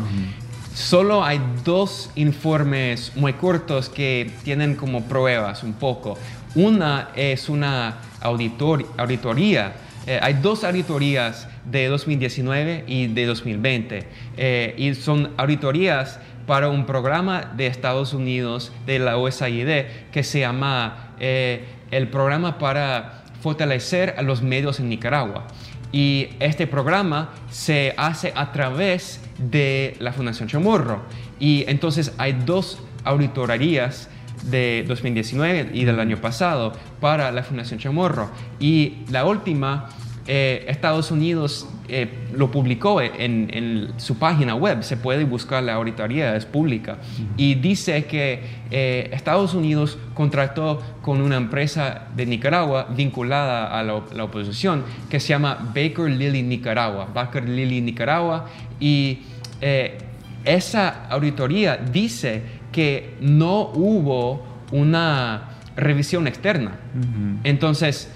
Solo 0.75 1.25
hay 1.25 1.41
dos 1.65 2.11
informes 2.17 3.13
muy 3.17 3.33
cortos 3.33 3.89
que 3.89 4.31
tienen 4.45 4.75
como 4.75 5.05
pruebas 5.05 5.63
un 5.63 5.73
poco. 5.73 6.19
Una 6.55 7.09
es 7.15 7.49
una 7.49 7.97
auditoría. 8.23 9.73
Eh, 10.07 10.19
hay 10.21 10.35
dos 10.35 10.65
auditorías 10.65 11.49
de 11.65 11.87
2019 11.89 12.85
y 12.87 13.07
de 13.07 13.27
2020. 13.27 14.07
Eh, 14.37 14.75
y 14.77 14.95
son 14.95 15.31
auditorías 15.37 16.19
para 16.47 16.69
un 16.69 16.87
programa 16.87 17.53
de 17.57 17.67
Estados 17.67 18.13
Unidos 18.13 18.73
de 18.87 18.99
la 18.99 19.17
USAID 19.17 19.85
que 20.11 20.23
se 20.25 20.41
llama 20.41 21.15
eh, 21.21 21.65
el 21.91 22.09
programa 22.09 22.59
para 22.59 23.25
fortalecer 23.41 24.15
a 24.17 24.23
los 24.23 24.43
medios 24.43 24.81
en 24.81 24.89
Nicaragua. 24.89 25.47
Y 25.93 26.31
este 26.41 26.67
programa 26.67 27.31
se 27.51 27.95
hace 27.97 28.33
a 28.35 28.51
través 28.51 29.21
de 29.39 29.95
la 30.01 30.13
Fundación 30.13 30.49
Chamorro. 30.49 31.03
Y 31.39 31.65
entonces 31.69 32.15
hay 32.19 32.33
dos 32.33 32.79
auditorías 33.05 34.09
de 34.51 34.85
2019 34.87 35.71
y 35.73 35.85
del 35.85 36.01
año 36.01 36.17
pasado 36.19 36.73
para 37.01 37.31
la 37.33 37.43
Fundación 37.43 37.79
Chamorro. 37.79 38.31
Y 38.59 38.99
la 39.11 39.25
última, 39.25 39.89
eh, 40.27 40.65
Estados 40.69 41.11
Unidos 41.11 41.69
eh, 41.89 42.09
lo 42.35 42.51
publicó 42.51 43.01
en, 43.01 43.93
su 43.97 44.19
página 44.19 44.55
web, 44.55 44.83
se 44.83 44.97
puede 44.97 45.25
buscar 45.25 45.63
la 45.63 45.75
auditoría, 45.75 46.37
es 46.37 46.47
pública, 46.47 46.99
y 47.37 47.57
dice 47.57 48.05
que 48.07 48.41
eh, 48.71 49.11
Estados 49.13 49.55
Unidos 49.55 49.99
contrató 50.15 50.81
con 51.03 51.21
una 51.21 51.37
empresa 51.37 52.09
de 52.17 52.25
Nicaragua 52.27 52.89
vinculada 52.97 53.79
a 53.79 53.83
la, 53.83 54.01
la, 54.15 54.25
oposición 54.25 54.85
que 55.11 55.21
se 55.21 55.29
llama 55.29 55.59
Baker 55.75 56.09
Lilly 56.09 56.43
Nicaragua, 56.43 57.09
Baker 57.13 57.49
Lilly 57.49 57.81
Nicaragua, 57.81 58.47
y 58.81 59.19
eh, 59.65 59.97
esa 60.45 61.07
auditoría 61.09 61.77
dice 61.77 62.43
que 62.73 63.15
no 63.21 63.69
hubo 63.75 64.43
una 64.71 65.51
revisión 65.77 66.27
externa. 66.27 66.73
Entonces, 67.45 68.09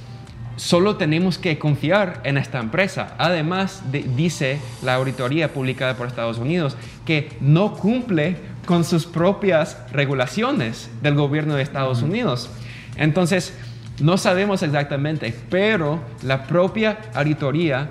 solo 0.56 0.96
tenemos 0.96 1.38
que 1.38 1.58
confiar 1.58 2.20
en 2.24 2.38
esta 2.38 2.58
empresa. 2.58 3.14
Además, 3.18 3.82
dice 4.16 4.58
la 4.82 4.94
auditoría 4.94 5.52
publicada 5.52 5.96
por 5.96 6.06
Estados 6.06 6.38
Unidos 6.38 6.76
que 7.04 7.30
no 7.40 7.74
cumple 7.74 8.36
con 8.66 8.84
sus 8.84 9.06
propias 9.06 9.78
regulaciones 9.92 10.90
del 11.02 11.14
gobierno 11.14 11.54
de 11.54 11.62
Estados 11.62 12.02
Unidos. 12.02 12.50
Entonces, 12.96 13.54
no 14.00 14.18
sabemos 14.18 14.62
exactamente, 14.62 15.34
pero 15.48 16.00
la 16.22 16.46
propia 16.46 16.98
auditoría 17.14 17.90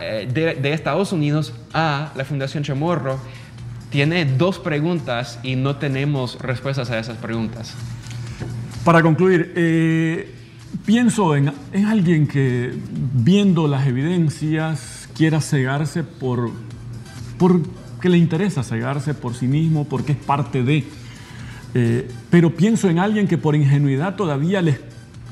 eh, 0.00 0.28
de, 0.30 0.72
Estados 0.72 1.12
Unidos 1.12 1.54
a 1.72 2.12
la 2.14 2.24
Fundación 2.24 2.64
Chamorro 2.64 3.18
tiene 3.94 4.24
dos 4.24 4.58
preguntas 4.58 5.38
y 5.44 5.54
no 5.54 5.76
tenemos 5.76 6.36
respuestas 6.40 6.90
a 6.90 6.98
esas 6.98 7.16
preguntas. 7.16 7.74
Para 8.84 9.00
concluir, 9.02 9.52
eh, 9.54 10.34
pienso 10.84 11.36
en, 11.36 11.52
alguien 11.86 12.26
que 12.26 12.74
viendo 13.14 13.68
las 13.68 13.86
evidencias 13.86 15.08
quiera 15.16 15.40
cegarse 15.40 16.02
por, 16.02 16.50
por 17.38 17.60
que 18.00 18.08
le 18.08 18.18
interesa 18.18 18.64
cegarse 18.64 19.14
por 19.14 19.36
sí 19.36 19.46
mismo, 19.46 19.84
porque 19.84 20.10
es 20.10 20.18
parte 20.18 20.64
de... 20.64 20.82
Eh, 21.74 22.08
pero 22.30 22.50
pienso 22.50 22.90
en 22.90 22.98
alguien 22.98 23.28
que 23.28 23.38
por 23.38 23.54
ingenuidad 23.54 24.16
todavía 24.16 24.60
les 24.60 24.80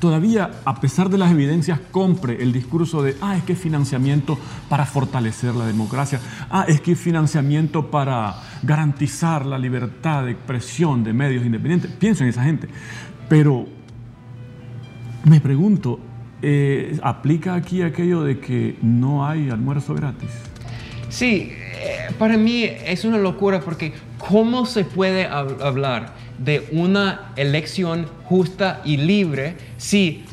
todavía, 0.02 0.50
a 0.64 0.80
pesar 0.80 1.10
de 1.10 1.16
las 1.16 1.30
evidencias, 1.30 1.78
compre 1.92 2.42
el 2.42 2.52
discurso 2.52 3.04
de, 3.04 3.14
ah, 3.20 3.36
es 3.36 3.44
que 3.44 3.52
es 3.52 3.58
financiamiento 3.60 4.36
para 4.68 4.84
fortalecer 4.84 5.54
la 5.54 5.64
democracia, 5.64 6.18
ah, 6.50 6.64
es 6.66 6.80
que 6.80 6.90
es 6.90 6.98
financiamiento 6.98 7.88
para 7.88 8.34
garantizar 8.64 9.46
la 9.46 9.56
libertad 9.56 10.24
de 10.24 10.32
expresión 10.32 11.04
de 11.04 11.12
medios 11.12 11.46
independientes. 11.46 11.92
Pienso 11.92 12.24
en 12.24 12.30
esa 12.30 12.42
gente. 12.42 12.66
Pero 13.28 13.64
me 15.22 15.40
pregunto, 15.40 16.00
eh, 16.42 16.98
¿aplica 17.00 17.54
aquí 17.54 17.82
aquello 17.82 18.24
de 18.24 18.40
que 18.40 18.78
no 18.82 19.24
hay 19.24 19.50
almuerzo 19.50 19.94
gratis? 19.94 20.30
Sí, 21.10 21.52
eh, 21.52 22.12
para 22.18 22.36
mí 22.36 22.64
es 22.64 23.04
una 23.04 23.18
locura 23.18 23.60
porque 23.60 23.92
¿cómo 24.18 24.66
se 24.66 24.84
puede 24.84 25.26
hablar 25.26 26.12
de 26.38 26.68
una 26.73 27.33
elección 27.37 28.07
justa 28.25 28.81
y 28.85 28.97
libre 28.97 29.57
si 29.77 30.25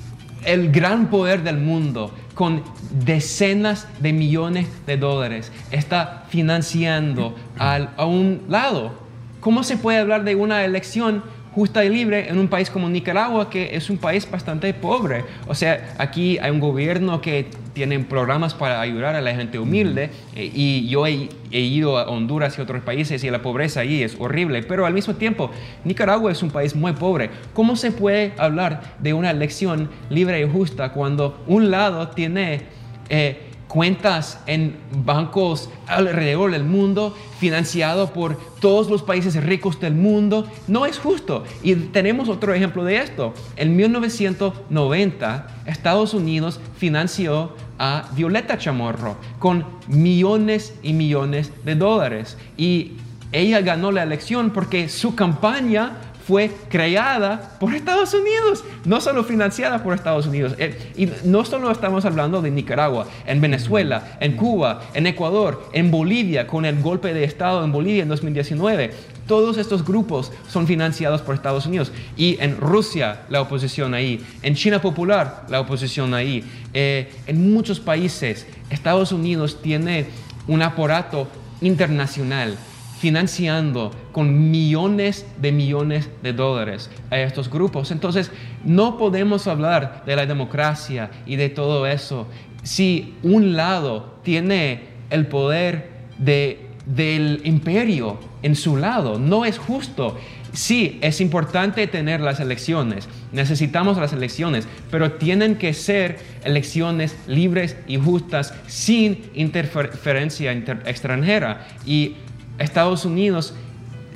el 0.46 0.72
gran 0.72 1.10
poder 1.10 1.44
del 1.44 1.58
mundo 1.58 2.14
con 2.34 2.64
decenas 2.92 3.88
de 4.00 4.14
millones 4.14 4.68
de 4.88 4.98
dólares 4.98 5.52
está 5.72 6.26
financiando 6.30 7.36
a 7.58 8.06
un 8.06 8.44
lado? 8.48 8.94
¿Cómo 9.40 9.64
se 9.64 9.78
puede 9.78 10.00
hablar 10.00 10.24
de 10.24 10.36
una 10.36 10.66
elección 10.66 11.24
justa 11.54 11.84
y 11.84 11.90
libre 11.90 12.30
en 12.30 12.38
un 12.38 12.48
país 12.48 12.70
como 12.70 12.90
Nicaragua, 12.90 13.50
que 13.50 13.76
es 13.76 13.90
un 13.90 13.98
país 13.98 14.30
bastante 14.30 14.74
pobre. 14.74 15.26
O 15.48 15.56
sea, 15.56 15.96
aquí 15.98 16.38
hay 16.38 16.52
un 16.52 16.60
gobierno 16.60 17.22
que 17.22 17.48
tiene 17.74 18.00
programas 18.00 18.54
para 18.54 18.82
ayudar 18.82 19.16
a 19.16 19.22
la 19.22 19.34
gente 19.34 19.58
humilde 19.58 20.10
eh, 20.36 20.52
y 20.54 20.88
yo 20.88 21.06
he, 21.08 21.30
ido 21.52 21.98
a 21.98 22.10
Honduras 22.10 22.58
y 22.58 22.62
otros 22.62 22.84
países 22.84 23.24
y 23.24 23.30
la 23.30 23.42
pobreza 23.42 23.82
ahí 23.82 24.04
es 24.04 24.16
horrible, 24.20 24.64
pero 24.64 24.86
al 24.86 24.94
mismo 24.94 25.16
tiempo 25.16 25.52
Nicaragua 25.84 26.32
es 26.32 26.44
un 26.44 26.52
país 26.52 26.76
muy 26.76 26.94
pobre. 26.94 27.30
¿Cómo 27.54 27.76
se 27.76 27.92
puede 27.92 28.34
hablar 28.38 28.82
de 29.00 29.14
una 29.14 29.32
elección 29.32 29.90
libre 30.10 30.42
y 30.42 30.50
justa 30.50 30.92
cuando 30.92 31.44
un 31.48 31.72
lado 31.72 32.10
tiene... 32.10 32.62
Eh, 33.10 33.49
cuentas 33.70 34.40
en 34.48 34.76
bancos 35.06 35.70
alrededor 35.88 36.52
del 36.52 36.64
mundo, 36.64 37.16
financiado 37.40 38.12
por 38.12 38.36
todos 38.60 38.90
los 38.90 39.04
países 39.04 39.42
ricos 39.42 39.80
del 39.80 39.94
mundo. 39.94 40.50
No 40.68 40.86
es 40.86 40.98
justo. 40.98 41.46
Y 41.62 41.76
tenemos 41.76 42.28
otro 42.28 42.54
ejemplo 42.54 42.84
de 42.84 42.98
esto. 42.98 43.34
En 43.56 43.78
1990, 43.78 45.48
Estados 45.68 46.14
Unidos 46.14 46.60
financió 46.78 47.54
a 47.78 48.10
Violeta 48.16 48.58
Chamorro 48.58 49.16
con 49.38 49.64
millones 49.88 50.74
y 50.82 50.94
millones 50.94 51.52
de 51.64 51.76
dólares. 51.76 52.38
Y 52.58 52.94
ella 53.32 53.62
ganó 53.62 53.92
la 53.92 54.02
elección 54.02 54.50
porque 54.50 54.90
su 54.90 55.14
campaña 55.14 56.09
fue 56.30 56.52
creada 56.70 57.58
por 57.60 57.74
Estados 57.74 58.14
Unidos, 58.14 58.64
no 58.86 59.02
solo 59.02 59.24
financiada 59.24 59.82
por 59.82 59.96
Estados 59.96 60.28
Unidos. 60.28 60.54
Eh, 60.60 60.78
y 60.96 61.10
no 61.28 61.44
solo 61.44 61.72
estamos 61.72 62.06
hablando 62.06 62.40
de 62.44 62.52
Nicaragua, 62.52 63.08
en 63.26 63.42
Venezuela, 63.42 64.16
en 64.20 64.36
Cuba, 64.36 64.82
en 64.94 65.08
Ecuador, 65.08 65.68
en 65.74 65.90
Bolivia, 65.90 66.46
con 66.46 66.66
el 66.66 66.84
golpe 66.84 67.16
de 67.16 67.24
Estado 67.24 67.64
en 67.64 67.72
Bolivia 67.72 68.04
en 68.04 68.10
2019. 68.10 68.92
Todos 69.26 69.58
estos 69.58 69.84
grupos 69.84 70.32
son 70.48 70.68
financiados 70.68 71.24
por 71.24 71.34
Estados 71.34 71.66
Unidos. 71.66 71.92
Y 72.16 72.38
en 72.40 72.58
Rusia, 72.58 73.22
la 73.30 73.42
oposición 73.42 73.96
ahí. 73.96 74.24
En 74.44 74.54
China 74.54 74.80
Popular, 74.80 75.48
la 75.50 75.62
oposición 75.62 76.14
ahí. 76.14 76.44
Eh, 76.76 77.12
en 77.26 77.52
muchos 77.52 77.80
países, 77.80 78.46
Estados 78.70 79.12
Unidos 79.12 79.64
tiene 79.64 80.06
un 80.48 80.62
aparato 80.62 81.28
internacional 81.62 82.56
financiando 83.00 83.92
con 84.12 84.52
millones 84.52 85.26
de 85.42 85.52
millones 85.52 86.10
de 86.22 86.34
dólares 86.34 86.90
a 87.10 87.18
estos 87.18 87.50
grupos. 87.50 87.92
Entonces, 87.92 88.30
no 88.66 88.98
podemos 88.98 89.48
hablar 89.48 90.04
de 90.06 90.16
la 90.16 90.26
democracia 90.26 91.10
y 91.26 91.38
de 91.38 91.50
todo 91.50 91.88
eso 91.88 92.28
si 92.64 93.16
un 93.24 93.56
lado 93.56 94.20
tiene 94.24 94.82
el 95.10 95.28
poder 95.28 95.90
del 96.18 97.42
imperio 97.46 98.20
en 98.44 98.56
su 98.56 98.76
lado. 98.76 99.18
No 99.18 99.46
es 99.46 99.58
justo. 99.58 100.18
Sí, 100.52 100.98
es 101.02 101.22
importante 101.22 101.86
tener 101.88 102.22
las 102.22 102.40
elecciones, 102.40 103.08
necesitamos 103.32 103.98
las 103.98 104.14
elecciones, 104.14 104.68
pero 104.90 105.12
tienen 105.12 105.58
que 105.58 105.76
ser 105.76 106.18
elecciones 106.44 107.16
libres 107.28 107.78
y 107.88 107.98
justas 107.98 108.56
sin 108.66 109.30
interferencia 109.36 110.52
extranjera. 110.52 111.68
Y 111.86 112.16
Estados 112.60 113.06
Unidos 113.06 113.56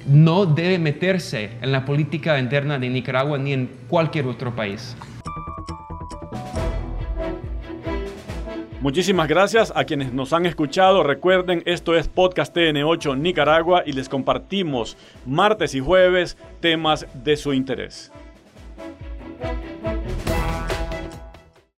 no 0.05 0.45
debe 0.45 0.77
meterse 0.79 1.51
en 1.61 1.71
la 1.71 1.85
política 1.85 2.37
interna 2.39 2.77
de 2.77 2.89
Nicaragua 2.89 3.37
ni 3.37 3.53
en 3.53 3.69
cualquier 3.87 4.27
otro 4.27 4.55
país. 4.55 4.95
Muchísimas 8.81 9.29
gracias 9.29 9.71
a 9.73 9.85
quienes 9.85 10.11
nos 10.11 10.33
han 10.33 10.45
escuchado. 10.45 11.03
Recuerden, 11.03 11.63
esto 11.65 11.95
es 11.95 12.09
Podcast 12.09 12.53
TN8 12.53 13.17
Nicaragua 13.17 13.83
y 13.85 13.93
les 13.93 14.09
compartimos 14.09 14.97
martes 15.25 15.73
y 15.73 15.79
jueves 15.79 16.37
temas 16.59 17.07
de 17.23 17.37
su 17.37 17.53
interés. 17.53 18.11